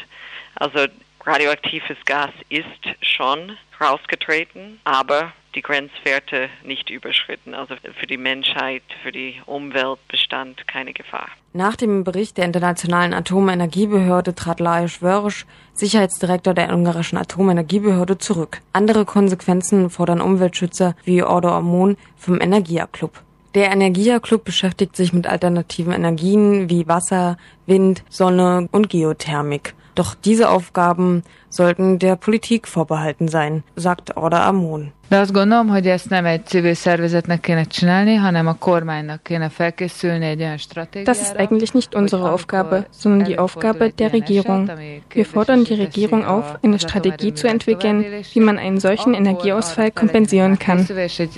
Also 0.57 0.87
radioaktives 1.25 1.97
Gas 2.07 2.31
ist 2.49 2.67
schon 3.03 3.57
rausgetreten, 3.81 4.81
aber 4.85 5.33
die 5.55 5.63
Grenzwerte 5.63 6.49
nicht 6.65 6.91
überschritten. 6.91 7.55
Also 7.55 7.75
für 7.99 8.07
die 8.07 8.17
Menschheit, 8.17 8.83
für 9.03 9.13
die 9.13 9.41
Umwelt 9.47 9.99
bestand 10.09 10.67
keine 10.67 10.93
Gefahr. 10.93 11.29
Nach 11.53 11.77
dem 11.77 12.05
Bericht 12.05 12.39
der 12.39 12.45
Internationalen 12.45 13.13
Atomenergiebehörde 13.13 14.35
trat 14.35 14.61
Lajos 14.61 15.03
Wörisch, 15.03 15.47
Sicherheitsdirektor 15.75 16.55
der 16.55 16.73
ungarischen 16.73 17.19
Atomenergiebehörde, 17.19 18.19
zurück. 18.19 18.61
Andere 18.73 19.05
Konsequenzen 19.05 19.91
fordern 19.91 20.21
Umweltschützer 20.21 20.95
wie 21.05 21.23
Ordo 21.23 21.49
Amon 21.49 21.97
vom 22.17 22.41
Energia 22.41 22.87
Club. 22.87 23.23
Der 23.57 23.73
Energia 23.73 24.21
Club 24.21 24.45
beschäftigt 24.45 24.95
sich 24.95 25.13
mit 25.13 25.27
alternativen 25.27 25.93
Energien 25.93 26.71
wie 26.71 26.87
Wasser, 26.87 27.37
Wind, 27.67 28.05
Sonne 28.09 28.69
und 28.71 28.91
Geothermik. 28.91 29.75
Doch 29.95 30.15
diese 30.15 30.49
Aufgaben 30.49 31.23
sollten 31.49 31.99
der 31.99 32.17
Politik 32.17 32.67
vorbehalten 32.67 33.29
sein, 33.29 33.63
sagt 33.77 34.17
Orda 34.17 34.47
Amon. 34.47 34.93
De 35.09 35.19
azt 35.19 35.33
gondolom, 35.33 35.69
hogy 35.69 35.87
ezt 35.87 36.09
nem 36.09 36.25
egy 36.25 36.47
civil 36.47 36.75
szervezetnek 36.75 37.41
kéne 37.41 37.65
csinálni, 37.65 38.15
hanem 38.15 38.47
a 38.47 38.55
kormánynak 38.55 39.23
kéne 39.23 39.49
felkészülni 39.49 40.27
egy 40.27 40.41
olyan 40.41 40.57
stratégiára. 40.57 41.13
Das 41.13 41.21
ist 41.21 41.37
eigentlich 41.37 41.73
nicht 41.73 41.95
unsere 41.95 42.23
Aufgabe, 42.23 42.87
sondern 42.91 43.25
die 43.25 43.39
Aufgabe 43.39 43.93
der 43.97 44.13
Regierung. 44.13 44.71
Wir 45.15 45.25
fordern 45.25 45.65
die 45.65 45.75
Regierung 45.75 46.25
auf, 46.25 46.59
eine 46.63 46.79
Strategie 46.79 47.33
zu 47.33 47.47
entwickeln, 47.47 48.05
wie 48.33 48.45
man 48.45 48.59
einen 48.59 48.79
solchen 48.79 49.15
Energieausfall 49.15 49.91
kompensieren 49.91 50.57
kann. 50.59 50.87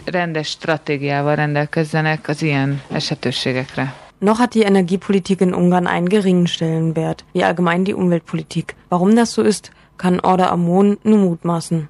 Rendes 0.04 0.48
stratégiával 0.48 1.34
rendelkezzenek 1.34 2.28
az 2.28 2.42
ilyen 2.42 2.82
esetőségekre. 2.90 4.01
Noch 4.22 4.38
hat 4.38 4.54
die 4.54 4.62
Energiepolitik 4.62 5.40
in 5.40 5.52
Ungarn 5.52 5.88
einen 5.88 6.08
geringen 6.08 6.46
Stellenwert, 6.46 7.24
wie 7.32 7.42
allgemein 7.42 7.84
die 7.84 7.92
Umweltpolitik. 7.92 8.76
Warum 8.88 9.16
das 9.16 9.32
so 9.32 9.42
ist, 9.42 9.72
kann 9.98 10.20
Orda 10.20 10.48
Amon 10.50 10.96
nur 11.02 11.18
mutmaßen. 11.18 11.88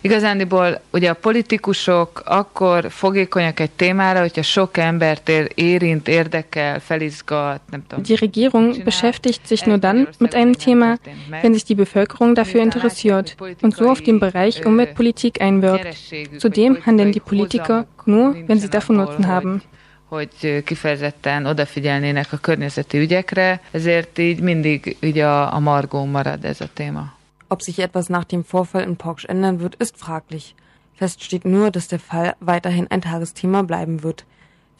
Igazándiból 0.00 0.80
ugye 0.92 1.08
a 1.10 1.14
politikusok 1.14 2.22
akkor 2.24 2.90
fogékonyak 2.90 3.60
egy 3.60 3.70
témára, 3.70 4.20
hogyha 4.20 4.42
sok 4.42 4.76
embert 4.76 5.28
érint, 5.54 6.08
érdekel, 6.08 6.80
felizgat, 6.80 7.60
nem 7.70 7.82
tudom. 7.88 8.04
Die 8.04 8.16
Regierung 8.16 8.84
beschäftigt 8.84 9.46
sich 9.46 9.64
nur 9.66 9.78
dann 9.78 10.08
mit 10.18 10.34
einem 10.34 10.54
Thema, 10.54 10.98
wenn 11.42 11.52
sich 11.52 11.64
die 11.64 11.74
Bevölkerung 11.74 12.34
dafür 12.34 12.62
interessiert 12.62 13.36
und 13.62 13.76
so 13.76 13.88
auf 13.88 14.00
den 14.00 14.18
Bereich 14.18 14.66
Umweltpolitik 14.66 15.40
einwirkt. 15.40 15.96
Zudem 16.38 16.78
handeln 16.86 17.12
die 17.12 17.20
Politiker 17.20 17.86
nur, 18.06 18.34
wenn 18.46 18.58
sie 18.58 18.70
davon 18.70 18.96
Nutzen 18.96 19.26
haben 19.26 19.62
hogy 20.08 20.62
kifejezetten 20.64 21.46
odafigyelnének 21.46 22.32
a 22.32 22.36
környezeti 22.36 22.98
ügyekre, 22.98 23.60
ezért 23.70 24.18
így 24.18 24.40
mindig 24.40 24.96
így 25.00 25.18
a, 25.18 25.54
a 25.54 25.58
marad 25.58 26.44
ez 26.44 26.60
a 26.60 26.68
téma. 26.74 27.16
Ob 27.48 27.62
sich 27.62 27.78
etwas 27.78 28.06
nach 28.06 28.24
dem 28.24 28.44
Vorfall 28.50 28.82
in 28.82 28.96
Porksch 28.96 29.28
ändern 29.28 29.58
wird, 29.58 29.74
ist 29.78 29.96
fraglich. 29.96 30.54
Fest 30.94 31.22
steht 31.22 31.44
nur, 31.44 31.70
dass 31.70 31.88
der 31.88 31.98
Fall 31.98 32.34
weiterhin 32.40 32.86
ein 32.90 33.00
Tagesthema 33.00 33.62
bleiben 33.62 34.02
wird. 34.02 34.24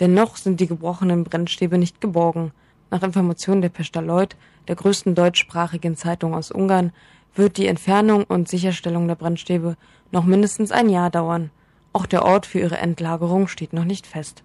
Denn 0.00 0.14
noch 0.14 0.36
sind 0.36 0.60
die 0.60 0.66
gebrochenen 0.66 1.24
Brennstäbe 1.24 1.78
nicht 1.78 2.00
geborgen. 2.00 2.52
Nach 2.90 3.02
Informationen 3.02 3.62
der 3.62 3.70
Pestaloid, 3.70 4.36
der 4.66 4.76
größten 4.76 5.14
deutschsprachigen 5.14 5.96
Zeitung 5.96 6.34
aus 6.34 6.50
Ungarn, 6.50 6.92
wird 7.34 7.56
die 7.56 7.68
Entfernung 7.68 8.24
und 8.24 8.48
Sicherstellung 8.48 9.06
der 9.06 9.14
Brennstäbe 9.14 9.76
noch 10.10 10.24
mindestens 10.24 10.72
ein 10.72 10.88
Jahr 10.88 11.10
dauern. 11.10 11.50
Auch 11.92 12.06
der 12.06 12.24
Ort 12.24 12.46
für 12.46 12.58
ihre 12.58 12.78
Endlagerung 12.78 13.48
steht 13.48 13.72
noch 13.72 13.84
nicht 13.84 14.06
fest. 14.06 14.42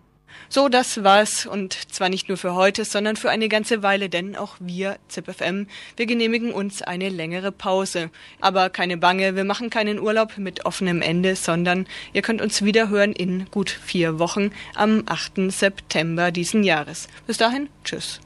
So, 0.50 0.70
das 0.70 1.04
war's 1.04 1.46
und 1.46 1.74
zwar 1.92 2.10
nicht 2.10 2.28
nur 2.28 2.38
für 2.38 2.54
heute, 2.54 2.86
sondern 2.86 3.16
für 3.16 3.30
eine 3.30 3.50
ganze 3.50 3.84
Weile, 3.84 4.10
denn 4.10 4.36
auch 4.36 4.56
wir, 4.60 4.98
ZipFM, 5.08 5.68
wir 5.96 6.06
genehmigen 6.06 6.52
uns 6.52 6.82
eine 6.82 7.10
längere 7.10 7.52
Pause. 7.52 8.10
Aber 8.40 8.70
keine 8.70 8.98
Bange, 8.98 9.36
wir 9.36 9.44
machen 9.44 9.70
keinen 9.70 10.00
Urlaub 10.00 10.38
mit 10.38 10.66
offenem 10.66 11.02
Ende, 11.02 11.36
sondern 11.36 11.88
ihr 12.14 12.22
könnt 12.22 12.42
uns 12.42 12.64
wieder 12.64 12.90
hören 12.90 13.14
in 13.14 13.46
gut 13.52 13.70
vier 13.70 14.20
Wochen 14.20 14.52
am 14.76 15.04
8. 15.06 15.52
September 15.52 16.32
diesen 16.32 16.64
Jahres. 16.64 17.08
Bis 17.28 17.38
dahin, 17.38 17.70
tschüss. 17.84 18.20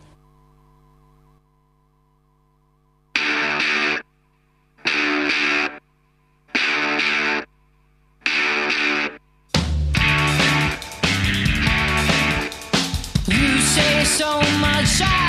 So 14.08 14.40
much. 14.62 15.02
I 15.02 15.27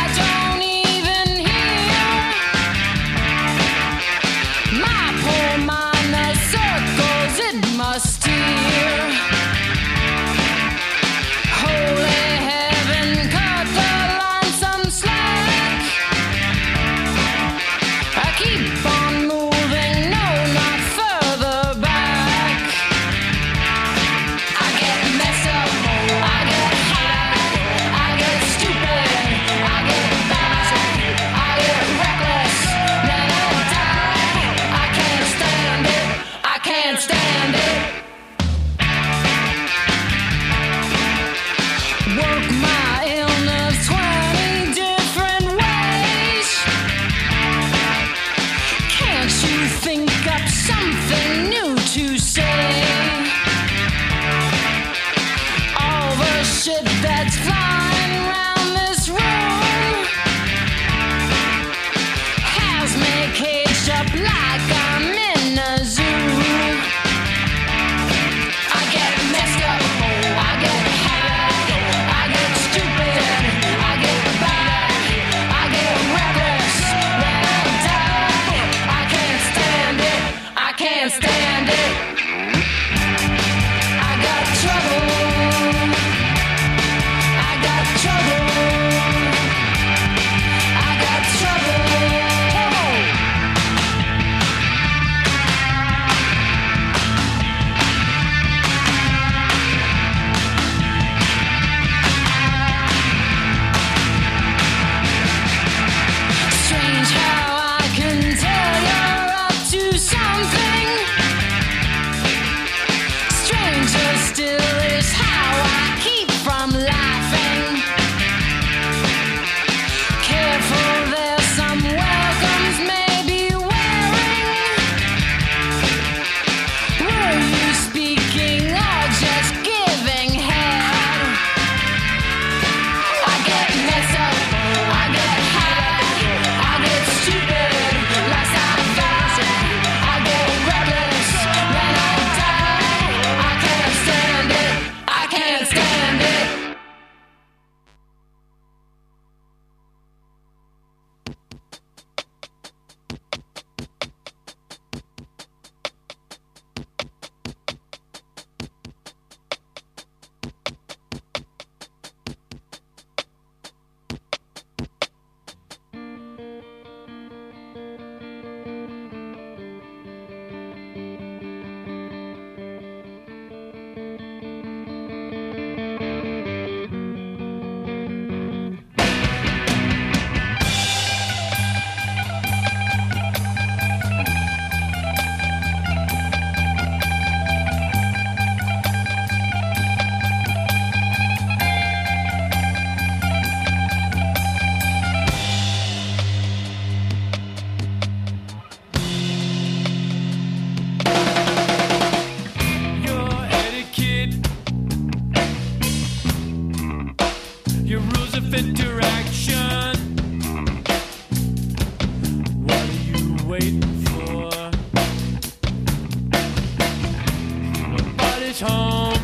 home. 218.60 219.17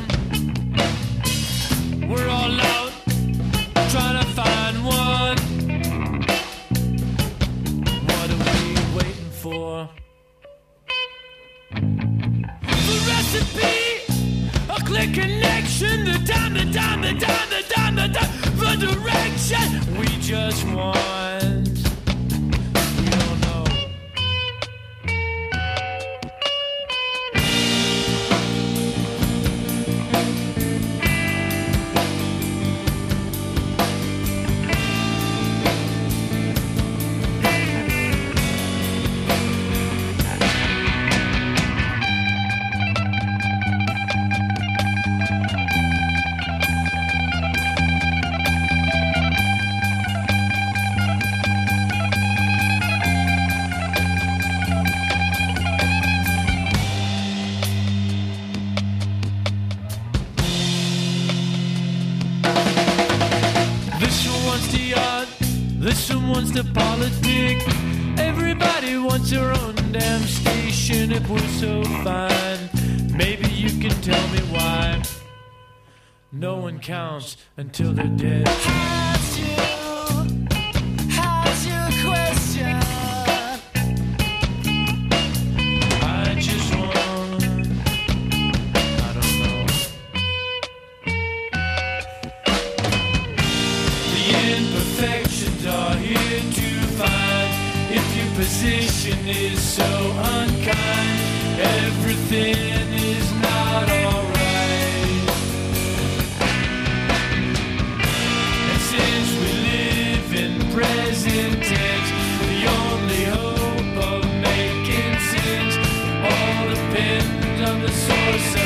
so 118.07 118.39
sad. 118.39 118.64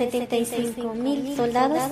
75 0.00 0.94
mil 0.94 1.36
soldados. 1.36 1.82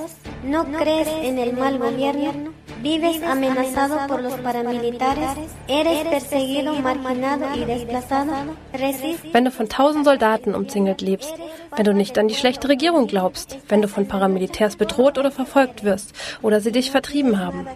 ¿No 0.42 0.64
crees 0.64 1.08
en 1.08 1.38
el 1.38 1.52
mal 1.52 1.78
gobierno? 1.78 2.52
vives 2.82 3.22
amenazado 3.22 4.06
por 4.06 4.22
los 4.22 4.34
paramilitares, 4.34 5.30
eres 5.66 6.06
perseguido, 6.06 6.74
marginado 6.74 7.54
y 7.56 7.64
desplazado, 7.64 8.32
resistes. 8.72 9.32
Wenn 9.32 9.44
du 9.44 9.50
von 9.50 9.68
tausend 9.68 10.04
Soldaten 10.04 10.54
umzingelt 10.54 11.00
lebst, 11.00 11.34
wenn 11.78 11.84
du 11.84 11.94
nicht 11.94 12.18
an 12.18 12.26
die 12.26 12.34
schlechte 12.34 12.68
Regierung 12.68 13.06
glaubst, 13.06 13.56
wenn 13.68 13.80
du 13.80 13.86
von 13.86 14.08
Paramilitärs 14.08 14.74
bedroht 14.74 15.16
oder 15.16 15.30
verfolgt 15.30 15.84
wirst 15.84 16.12
oder 16.42 16.60
sie 16.60 16.72
dich 16.72 16.90
vertrieben 16.90 17.38
haben, 17.38 17.68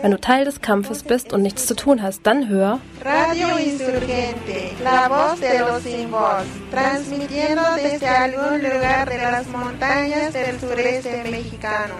wenn 0.00 0.12
du 0.12 0.18
Teil 0.18 0.46
des 0.46 0.62
Kampfes 0.62 1.02
bist 1.02 1.34
und 1.34 1.42
nichts 1.42 1.66
zu 1.66 1.76
tun 1.76 2.00
hast, 2.02 2.26
dann 2.26 2.48
hör 2.48 2.80
Radio 3.04 3.48
Insurgente, 3.58 4.72
la 4.82 5.08
voz 5.10 5.38
de 5.40 5.58
los 5.58 5.82
sin 5.82 6.10
voz, 6.10 6.46
transmitiendo 6.72 7.62
desde 7.76 8.08
algún 8.08 8.62
lugar 8.62 9.06
de 9.06 9.18
las 9.18 9.46
montañas 9.48 10.32
del 10.32 10.58
sureste 10.58 11.30
mexicano. 11.30 11.94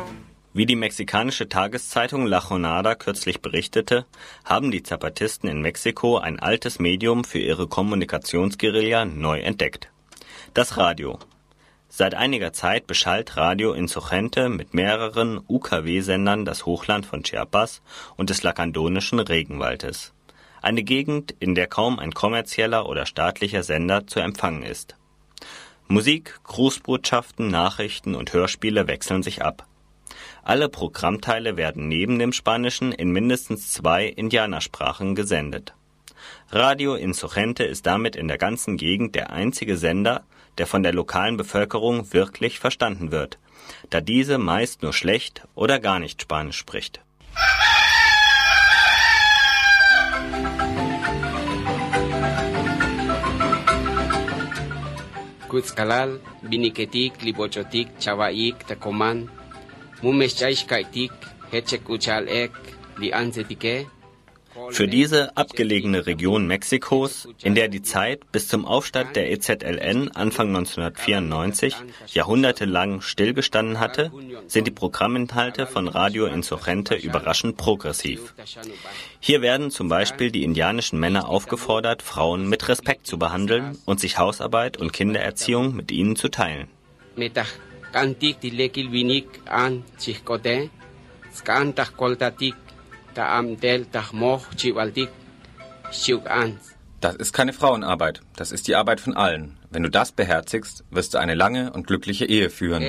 Wie 0.55 0.67
die 0.67 0.77
mexikanische 0.77 1.49
Tageszeitung 1.49 2.27
La 2.27 2.41
Jornada 2.41 2.95
kürzlich 2.95 3.43
berichtete, 3.43 4.07
haben 4.45 4.71
die 4.71 4.83
Zapatisten 4.83 5.49
in 5.49 5.61
Mexiko 5.61 6.17
ein 6.17 6.41
altes 6.41 6.81
Medium 6.81 7.23
für 7.23 7.39
ihre 7.39 7.69
Kommunikationsguerilla 7.69 9.05
neu 9.05 9.41
entdeckt. 9.41 9.91
Das 10.55 10.77
Radio. 10.77 11.19
Seit 11.93 12.15
einiger 12.15 12.53
Zeit 12.53 12.87
beschallt 12.87 13.37
Radio 13.37 13.73
Insurgente 13.73 14.49
mit 14.49 14.75
mehreren 14.75 15.41
UKW-Sendern 15.49 16.45
das 16.45 16.65
Hochland 16.65 17.05
von 17.05 17.25
Chiapas 17.25 17.83
und 18.17 18.31
des 18.31 18.45
lakandonischen 18.45 19.19
Regenwaldes. 19.19 20.15
Eine 20.63 20.85
Gegend, 20.85 21.35
in 21.41 21.57
der 21.57 21.67
kaum 21.67 21.99
ein 21.99 22.13
kommerzieller 22.13 22.89
oder 22.89 23.07
staatlicher 23.07 23.65
Sender 23.65 24.07
zu 24.07 24.21
empfangen 24.21 24.63
ist. 24.63 24.95
Musik, 25.89 26.39
Grußbotschaften, 26.45 27.49
Nachrichten 27.49 28.15
und 28.15 28.33
Hörspiele 28.33 28.87
wechseln 28.87 29.25
sich 29.25 29.43
ab. 29.43 29.67
Alle 30.45 30.69
Programmteile 30.69 31.57
werden 31.57 31.89
neben 31.89 32.21
dem 32.21 32.33
Spanischen 32.33 32.93
in 32.93 33.11
mindestens 33.11 33.73
zwei 33.73 34.07
Indianersprachen 34.07 35.17
gesendet. 35.17 35.75
Radio 36.51 36.95
Insurgente 36.95 37.65
ist 37.65 37.85
damit 37.87 38.15
in 38.15 38.29
der 38.29 38.39
ganzen 38.39 38.77
Gegend 38.77 39.17
der 39.17 39.31
einzige 39.31 39.77
Sender, 39.77 40.23
der 40.59 40.67
von 40.67 40.83
der 40.83 40.93
lokalen 40.93 41.37
Bevölkerung 41.37 42.13
wirklich 42.13 42.59
verstanden 42.59 43.11
wird, 43.11 43.39
da 43.91 44.01
diese 44.01 44.39
meist 44.39 44.83
nur 44.83 44.93
schlecht 44.93 45.43
oder 45.55 45.79
gar 45.79 45.99
nicht 45.99 46.23
Spanisch 46.23 46.59
spricht. 46.59 47.01
Kutzkalal, 55.49 56.21
Biniketik, 56.43 57.23
Libochotik, 57.23 57.89
Chawaik, 57.99 58.67
Takoman, 58.69 59.29
Mumeschaisch 60.01 60.67
Kaitik, 60.67 61.11
Hetchek 61.51 61.89
Uchalek, 61.89 62.53
Lianzetike, 62.97 63.87
Für 64.71 64.89
diese 64.89 65.37
abgelegene 65.37 66.07
Region 66.07 66.47
Mexikos, 66.47 67.29
in 67.43 67.55
der 67.55 67.69
die 67.69 67.83
Zeit 67.83 68.33
bis 68.33 68.49
zum 68.49 68.65
Aufstand 68.65 69.15
der 69.15 69.31
EZLN 69.31 70.11
Anfang 70.11 70.49
1994 70.49 71.77
jahrhundertelang 72.09 73.01
stillgestanden 73.01 73.79
hatte, 73.79 74.11
sind 74.49 74.67
die 74.67 74.73
Programminhalte 74.73 75.67
von 75.67 75.87
Radio 75.87 76.27
Insurgente 76.27 76.97
überraschend 76.97 77.57
progressiv. 77.59 78.35
Hier 79.21 79.41
werden 79.41 79.71
zum 79.71 79.89
Beispiel 79.89 80.33
die 80.33 80.43
indianischen 80.43 80.99
Männer 80.99 81.29
aufgefordert, 81.29 82.03
Frauen 82.03 82.49
mit 82.49 82.69
Respekt 82.69 83.07
zu 83.07 83.19
behandeln 83.19 83.79
und 83.87 84.01
sich 84.01 84.19
Hausarbeit 84.19 84.77
und 84.77 84.93
Kindererziehung 84.93 85.77
mit 85.77 85.93
ihnen 85.93 86.17
zu 86.17 86.29
teilen. 86.29 86.69
Das 97.01 97.17
ist 97.17 97.33
keine 97.33 97.53
Frauenarbeit, 97.53 98.21
das 98.37 98.53
ist 98.53 98.69
die 98.69 98.75
Arbeit 98.75 99.01
von 99.01 99.17
allen. 99.17 99.57
Wenn 99.71 99.83
du 99.83 99.91
das 99.91 100.13
beherzigst, 100.13 100.85
wirst 100.91 101.15
du 101.15 101.19
eine 101.19 101.35
lange 101.35 101.73
und 101.73 101.87
glückliche 101.87 102.27
Ehe 102.27 102.51
führen. 102.51 102.83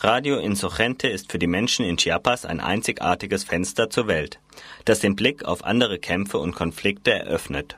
Radio 0.00 0.38
Insurgente 0.38 1.08
ist 1.08 1.30
für 1.30 1.38
die 1.38 1.46
Menschen 1.46 1.84
in 1.84 1.98
Chiapas 1.98 2.46
ein 2.46 2.60
einzigartiges 2.60 3.44
Fenster 3.44 3.90
zur 3.90 4.06
Welt, 4.06 4.40
das 4.86 5.00
den 5.00 5.14
Blick 5.14 5.44
auf 5.44 5.62
andere 5.62 5.98
Kämpfe 5.98 6.38
und 6.38 6.54
Konflikte 6.54 7.12
eröffnet. 7.12 7.76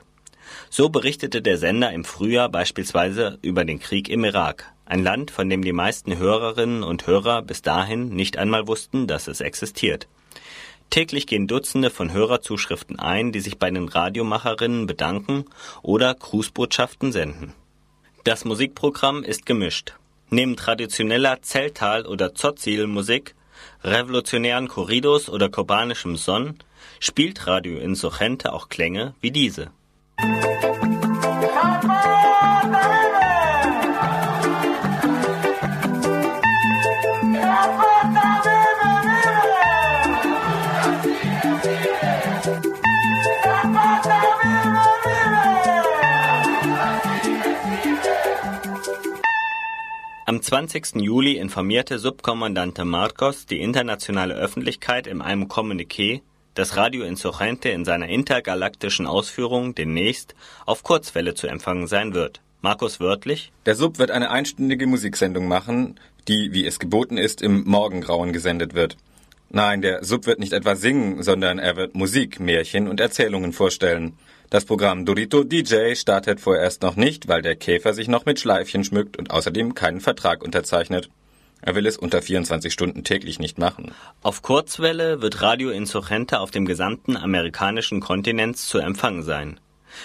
So 0.69 0.89
berichtete 0.89 1.41
der 1.41 1.57
Sender 1.57 1.91
im 1.91 2.03
Frühjahr 2.03 2.49
beispielsweise 2.49 3.37
über 3.41 3.65
den 3.65 3.79
Krieg 3.79 4.09
im 4.09 4.23
Irak, 4.23 4.71
ein 4.85 5.03
Land, 5.03 5.31
von 5.31 5.49
dem 5.49 5.63
die 5.63 5.73
meisten 5.73 6.17
Hörerinnen 6.17 6.83
und 6.83 7.07
Hörer 7.07 7.41
bis 7.41 7.61
dahin 7.61 8.09
nicht 8.09 8.37
einmal 8.37 8.67
wussten, 8.67 9.07
dass 9.07 9.27
es 9.27 9.41
existiert. 9.41 10.07
Täglich 10.89 11.25
gehen 11.25 11.47
Dutzende 11.47 11.89
von 11.89 12.13
Hörerzuschriften 12.13 12.99
ein, 12.99 13.31
die 13.31 13.39
sich 13.39 13.57
bei 13.57 13.71
den 13.71 13.87
Radiomacherinnen 13.87 14.85
bedanken 14.85 15.45
oder 15.81 16.13
Grußbotschaften 16.13 17.11
senden. 17.11 17.53
Das 18.23 18.45
Musikprogramm 18.45 19.23
ist 19.23 19.45
gemischt. 19.45 19.95
Neben 20.29 20.55
traditioneller 20.55 21.41
Zeltal- 21.41 22.05
oder 22.05 22.33
Tzotzil-Musik, 22.33 23.35
revolutionären 23.83 24.67
Corridos 24.67 25.29
oder 25.29 25.49
kubanischem 25.49 26.15
Son 26.15 26.59
spielt 26.99 27.47
Radio 27.47 27.79
Insurgente 27.79 28.53
auch 28.53 28.69
Klänge 28.69 29.15
wie 29.19 29.31
diese. 29.31 29.71
Am 50.25 50.41
20. 50.41 50.95
Juli 50.95 51.37
informierte 51.37 51.99
Subkommandante 51.99 52.85
Marcos 52.85 53.45
die 53.45 53.59
internationale 53.59 54.33
Öffentlichkeit 54.33 55.05
in 55.05 55.21
einem 55.21 55.47
Kommuniqué, 55.47 56.21
dass 56.55 56.77
Radio 56.77 57.03
Insurgente 57.03 57.69
in 57.69 57.85
seiner 57.85 58.07
intergalaktischen 58.07 59.07
Ausführung 59.07 59.75
demnächst 59.75 60.35
auf 60.65 60.83
Kurzwelle 60.83 61.33
zu 61.33 61.47
empfangen 61.47 61.87
sein 61.87 62.13
wird. 62.13 62.41
Markus 62.61 62.99
wörtlich? 62.99 63.51
Der 63.65 63.75
Sub 63.75 63.99
wird 63.99 64.11
eine 64.11 64.31
einstündige 64.31 64.87
Musiksendung 64.87 65.47
machen, 65.47 65.99
die, 66.27 66.53
wie 66.53 66.65
es 66.65 66.79
geboten 66.79 67.17
ist, 67.17 67.41
im 67.41 67.63
Morgengrauen 67.65 68.31
gesendet 68.31 68.73
wird. 68.73 68.95
Nein, 69.49 69.81
der 69.81 70.03
Sub 70.03 70.25
wird 70.25 70.39
nicht 70.39 70.53
etwa 70.53 70.75
singen, 70.75 71.21
sondern 71.21 71.59
er 71.59 71.75
wird 71.75 71.93
Musik, 71.93 72.39
Märchen 72.39 72.87
und 72.87 72.99
Erzählungen 72.99 73.53
vorstellen. 73.53 74.17
Das 74.49 74.65
Programm 74.65 75.05
Dorito 75.05 75.43
DJ 75.43 75.95
startet 75.95 76.39
vorerst 76.39 76.83
noch 76.83 76.95
nicht, 76.95 77.27
weil 77.27 77.41
der 77.41 77.55
Käfer 77.55 77.93
sich 77.93 78.07
noch 78.07 78.25
mit 78.25 78.39
Schleifchen 78.39 78.83
schmückt 78.83 79.17
und 79.17 79.31
außerdem 79.31 79.73
keinen 79.73 79.99
Vertrag 79.99 80.43
unterzeichnet. 80.43 81.09
Er 81.65 81.75
will 81.75 81.87
es 81.87 81.95
unter 81.95 82.21
24 82.21 82.73
Stunden 82.73 83.05
täglich 83.05 83.39
nicht 83.39 83.57
machen. 83.57 83.93
Auf 84.21 84.41
Kurzwelle 84.41 85.21
wird 85.21 85.41
Radio 85.41 85.69
Insurgente 85.69 86.41
auf 86.41 86.51
dem 86.51 86.65
gesamten 86.65 87.15
amerikanischen 87.15 88.01
Kontinent 88.01 88.57
zu 88.57 88.79
empfangen 88.79 89.23
sein. 89.23 89.61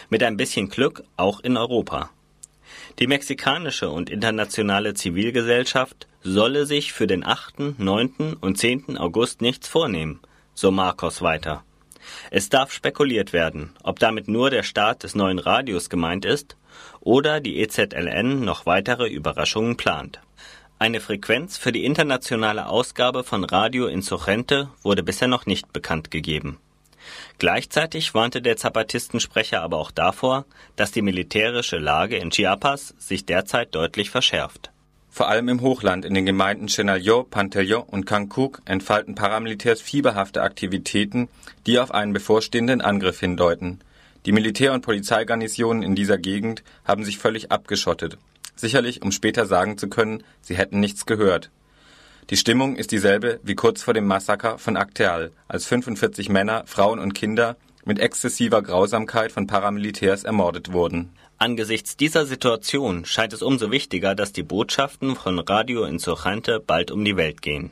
Mit 0.09 0.23
ein 0.23 0.37
bisschen 0.37 0.69
Glück 0.69 1.03
auch 1.17 1.41
in 1.41 1.57
Europa. 1.57 2.11
Die 3.01 3.09
mexikanische 3.09 3.91
und 3.91 4.09
internationale 4.09 4.95
Zivilgesellschaft 4.95 6.07
solle 6.23 6.65
sich 6.65 6.93
für 6.93 7.09
den 7.09 7.27
8., 7.27 7.79
9. 7.81 8.37
und 8.41 8.57
10. 8.57 8.97
August 8.97 9.43
nichts 9.43 9.67
vornehmen, 9.67 10.21
so 10.55 10.71
Marcos 10.71 11.23
weiter. 11.23 11.65
Es 12.31 12.51
darf 12.51 12.73
spekuliert 12.73 13.33
werden, 13.33 13.71
ob 13.83 13.99
damit 13.99 14.29
nur 14.29 14.51
der 14.51 14.63
Start 14.63 15.03
des 15.03 15.17
neuen 15.17 15.41
Radios 15.41 15.91
gemeint 15.91 16.25
ist 16.25 16.57
oder 17.01 17.41
die 17.41 17.59
EZLN 17.59 18.45
noch 18.45 18.65
weitere 18.65 19.09
Überraschungen 19.09 19.77
plant. 19.77 20.21
Eine 20.81 21.01
Frequenz 21.01 21.57
für 21.57 21.73
die 21.73 21.85
internationale 21.85 22.69
Ausgabe 22.69 23.25
von 23.25 23.43
Radio 23.43 23.89
Insurgente 23.89 24.69
wurde 24.85 25.03
bisher 25.03 25.27
noch 25.27 25.45
nicht 25.45 25.73
bekannt 25.73 26.13
gegeben. 26.13 26.59
Gleichzeitig 27.39 28.15
warnte 28.15 28.41
der 28.41 28.57
Zapatistensprecher 28.57 29.61
aber 29.61 29.79
auch 29.79 29.91
davor, 29.91 30.45
dass 30.77 30.93
die 30.93 31.03
militärische 31.03 31.79
Lage 31.79 32.17
in 32.17 32.31
Chiapas 32.31 32.95
sich 32.97 33.27
derzeit 33.27 33.75
deutlich 33.75 34.11
verschärft. 34.11 34.71
Vor 35.11 35.29
allem 35.29 35.49
im 35.49 35.63
Hochland 35.63 36.05
in 36.05 36.15
den 36.15 36.27
Gemeinden 36.27 36.69
Chenallo, 36.69 37.25
Pantello 37.25 37.81
und 37.81 38.07
Cancún 38.07 38.59
entfalten 38.65 39.17
Paramilitärs 39.17 39.81
fieberhafte 39.81 40.43
Aktivitäten, 40.43 41.29
die 41.67 41.81
auf 41.81 41.91
einen 41.91 42.13
bevorstehenden 42.13 42.83
Angriff 42.83 43.19
hindeuten. 43.19 43.81
Die 44.27 44.33
Militär- 44.33 44.75
und 44.75 44.83
Polizeigarnisonen 44.83 45.83
in 45.83 45.97
dieser 45.97 46.19
Gegend 46.19 46.63
haben 46.85 47.05
sich 47.05 47.19
völlig 47.19 47.51
abgeschottet. 47.51 48.17
Sicherlich, 48.59 49.03
um 49.03 49.13
später 49.13 49.47
sagen 49.47 49.79
zu 49.79 49.89
können, 49.89 50.25
sie 50.41 50.57
hätten 50.57 50.81
nichts 50.81 51.07
gehört. 51.07 51.53
Die 52.31 52.37
Stimmung 52.37 52.75
ist 52.75 52.91
dieselbe 52.91 53.39
wie 53.45 53.55
kurz 53.55 53.85
vor 53.85 53.95
dem 53.95 54.09
Massaker 54.09 54.59
von 54.59 54.77
Acteal, 54.77 55.31
als 55.47 55.65
45 55.67 56.29
Männer, 56.29 56.65
Frauen 56.67 56.99
und 56.99 57.15
Kinder 57.15 57.57
mit 57.85 58.01
exzessiver 58.01 58.61
Grausamkeit 58.61 59.31
von 59.31 59.47
Paramilitärs 59.47 60.25
ermordet 60.25 60.73
wurden. 60.73 61.13
Angesichts 61.39 61.97
dieser 61.97 62.27
Situation 62.27 63.05
scheint 63.05 63.33
es 63.33 63.43
umso 63.43 63.71
wichtiger, 63.71 64.17
dass 64.17 64.33
die 64.33 64.43
Botschaften 64.43 65.15
von 65.15 65.39
Radio 65.39 65.85
Insurgente 65.85 66.59
bald 66.59 66.91
um 66.91 67.05
die 67.05 67.17
Welt 67.17 67.43
gehen. 67.43 67.71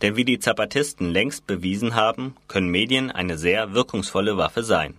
Denn 0.00 0.16
wie 0.16 0.24
die 0.24 0.38
Zapatisten 0.38 1.10
längst 1.10 1.46
bewiesen 1.46 1.94
haben, 1.94 2.36
können 2.48 2.70
Medien 2.70 3.10
eine 3.10 3.36
sehr 3.36 3.74
wirkungsvolle 3.74 4.38
Waffe 4.38 4.62
sein. 4.62 4.94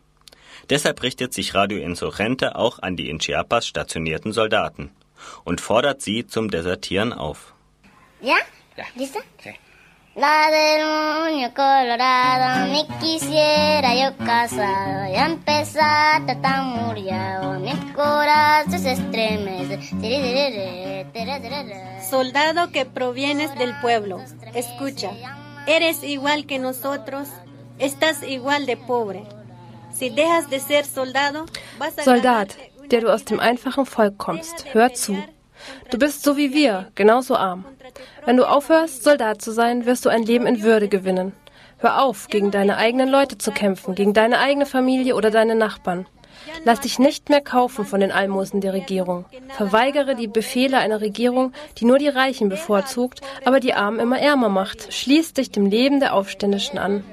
Deshalb 0.69 1.01
richtet 1.01 1.33
sich 1.33 1.55
Radio 1.55 1.79
Insurgente 1.79 2.55
auch 2.55 2.77
an 2.77 2.95
die 2.95 3.09
in 3.09 3.17
Chiapas 3.17 3.65
stationierten 3.65 4.31
Soldaten 4.31 4.91
und 5.43 5.61
fordert 5.61 6.01
sie 6.01 6.25
zum 6.25 6.49
Desertieren 6.49 7.13
auf. 7.13 7.53
Ja? 8.21 8.37
Ja. 8.75 8.85
¿Lista? 8.95 9.19
Sí. 9.43 9.51
La 10.17 10.49
del 10.49 10.83
moño 10.83 11.53
colorado, 11.53 12.71
me 12.71 12.87
quisiera 12.99 13.93
yo 13.93 14.17
casado 14.17 15.13
y 15.13 15.15
empezar 15.15 16.25
tan 16.41 16.69
muriado, 16.69 17.59
mi 17.59 17.75
corazón 17.93 18.79
se 18.79 18.93
estremece. 18.93 19.79
Soldado 22.09 22.71
que 22.71 22.85
provienes 22.85 23.55
del 23.59 23.79
pueblo, 23.79 24.19
escucha, 24.55 25.11
eres 25.67 26.03
igual 26.03 26.47
que 26.47 26.57
nosotros, 26.57 27.27
estás 27.77 28.23
igual 28.23 28.65
de 28.65 28.75
pobre. 28.75 29.23
Si 29.93 30.09
dejas 30.09 30.49
de 30.49 30.59
ser 30.59 30.85
soldado, 30.85 31.45
vas 31.77 31.95
a 31.99 32.03
Soldat, 32.03 32.53
der 32.91 33.01
du 33.01 33.13
aus 33.13 33.25
dem 33.25 33.39
einfachen 33.39 33.85
Volk 33.85 34.17
kommst, 34.17 34.65
hör 34.73 34.93
zu. 34.93 35.17
Du 35.89 35.97
bist 35.97 36.23
so 36.23 36.37
wie 36.37 36.53
wir, 36.53 36.91
genauso 36.95 37.35
arm. 37.35 37.65
Wenn 38.25 38.37
du 38.37 38.45
aufhörst, 38.45 39.03
Soldat 39.03 39.41
zu 39.41 39.51
sein, 39.51 39.85
wirst 39.85 40.05
du 40.05 40.09
ein 40.09 40.23
Leben 40.23 40.45
in 40.45 40.63
Würde 40.63 40.87
gewinnen. 40.87 41.33
Hör 41.79 42.03
auf, 42.03 42.27
gegen 42.27 42.51
deine 42.51 42.77
eigenen 42.77 43.09
Leute 43.09 43.37
zu 43.37 43.51
kämpfen, 43.51 43.95
gegen 43.95 44.13
deine 44.13 44.39
eigene 44.39 44.65
Familie 44.65 45.15
oder 45.15 45.29
deine 45.29 45.55
Nachbarn. 45.55 46.07
Lass 46.63 46.79
dich 46.81 46.99
nicht 46.99 47.29
mehr 47.29 47.41
kaufen 47.41 47.85
von 47.85 47.99
den 47.99 48.11
Almosen 48.11 48.61
der 48.61 48.73
Regierung. 48.73 49.25
Verweigere 49.49 50.15
die 50.15 50.27
Befehle 50.27 50.77
einer 50.77 51.01
Regierung, 51.01 51.53
die 51.77 51.85
nur 51.85 51.99
die 51.99 52.07
Reichen 52.07 52.49
bevorzugt, 52.49 53.21
aber 53.45 53.59
die 53.59 53.73
Armen 53.73 53.99
immer 53.99 54.19
ärmer 54.19 54.49
macht. 54.49 54.93
Schließ 54.93 55.33
dich 55.33 55.51
dem 55.51 55.65
Leben 55.65 55.99
der 55.99 56.13
Aufständischen 56.13 56.79
an. 56.79 57.03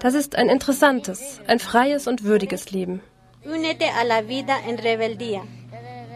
Das 0.00 0.14
ist 0.14 0.36
ein 0.36 0.48
interessantes, 0.48 1.40
ein 1.46 1.58
freies 1.58 2.06
und 2.06 2.24
würdiges 2.24 2.70
Leben. 2.70 3.00
Únete 3.44 3.88
a 3.90 4.04
la 4.04 4.22
vida 4.22 4.58
en 4.66 4.78
rebeldía, 4.78 5.42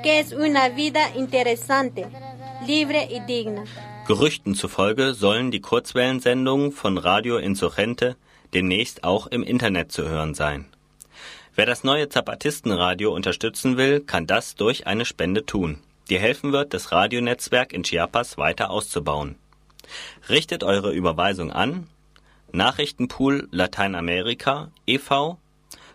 que 0.03 0.19
es 0.19 0.33
una 0.33 0.69
vida 0.69 1.15
interesante, 1.15 2.09
libre 2.67 3.09
y 3.11 3.21
digna. 3.21 3.65
Gerüchten 4.07 4.55
zufolge 4.55 5.15
sollen 5.15 5.51
die 5.51 5.61
Kurzwellensendungen 5.61 6.73
von 6.73 6.99
Radio 6.99 7.39
Insurgente 7.39 8.17
demnächst 8.53 9.05
auch 9.05 9.29
im 9.29 9.43
Internet 9.45 9.93
zu 9.93 10.09
hören 10.09 10.35
sein. 10.35 10.67
Wer 11.55 11.67
das 11.67 11.85
neue 11.85 12.09
Zapatistenradio 12.09 13.15
unterstützen 13.15 13.77
will, 13.77 14.01
kann 14.01 14.27
das 14.27 14.57
durch 14.57 14.87
eine 14.87 15.05
Spende 15.05 15.47
tun, 15.47 15.79
die 16.11 16.19
helfen 16.19 16.53
wird, 16.53 16.75
das 16.75 16.91
Radionetzwerk 16.91 17.73
in 17.73 17.85
Chiapas 17.85 18.39
weiter 18.39 18.71
auszubauen. 18.71 19.37
Richtet 20.29 20.65
eure 20.65 20.93
Überweisung 20.93 21.53
an 21.53 21.87
Nachrichtenpool 22.53 23.49
Lateinamerika 23.51 24.71
e.V. 24.87 25.39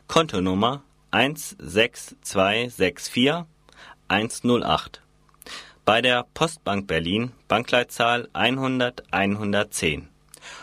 Kontonummer 0.08 0.84
16264 1.12 3.46
108 4.08 5.02
bei 5.86 6.02
der 6.02 6.26
Postbank 6.34 6.88
Berlin 6.88 7.34
Bankleitzahl 7.48 8.28
100 8.34 9.04
110. 9.12 10.10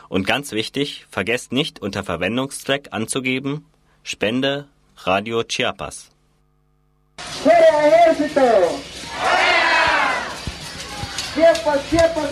Und 0.08 0.26
ganz 0.26 0.50
wichtig, 0.52 1.06
vergesst 1.10 1.52
nicht 1.52 1.80
unter 1.80 2.02
Verwendungszweck 2.04 2.88
anzugeben 2.90 3.66
Spende 4.02 4.68
Radio 4.98 5.44
Chiapas. 5.44 6.10
¡Fuera 7.42 7.86
ejército! 7.86 8.80
Chiapas, 11.34 11.80
Chiapas 11.90 12.30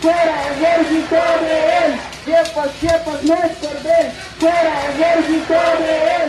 fuera 0.00 0.36
ejército 0.50 1.20
de 1.44 1.56
él. 1.84 1.92
Fuera 4.38 4.74
ejército 4.90 5.58
de 5.78 5.92
él. 6.24 6.28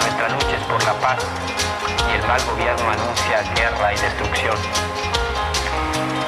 Nuestra 0.00 0.28
lucha 0.28 0.56
es 0.56 0.64
por 0.64 0.82
la 0.84 0.92
paz 0.94 1.18
y 2.10 2.14
el 2.14 2.26
mal 2.26 2.40
gobierno 2.44 2.90
anuncia 2.90 3.42
guerra 3.54 3.92
y 3.92 3.98
destrucción. 3.98 4.56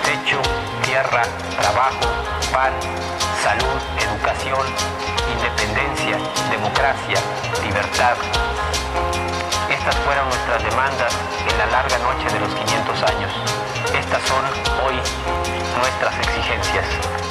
Techo, 0.05 0.41
tierra, 0.83 1.23
trabajo, 1.61 2.07
pan, 2.53 2.73
salud, 3.43 3.81
educación, 3.99 4.67
independencia, 5.33 6.19
democracia, 6.51 7.19
libertad. 7.63 8.17
Estas 9.71 9.97
fueron 9.97 10.29
nuestras 10.29 10.63
demandas 10.63 11.13
en 11.51 11.59
la 11.59 11.67
larga 11.67 11.99
noche 11.99 12.33
de 12.33 12.41
los 12.41 12.55
500 12.55 13.03
años. 13.03 13.33
Estas 13.99 14.23
son 14.29 14.45
hoy 14.87 14.97
nuestras 15.79 16.19
exigencias. 16.19 17.24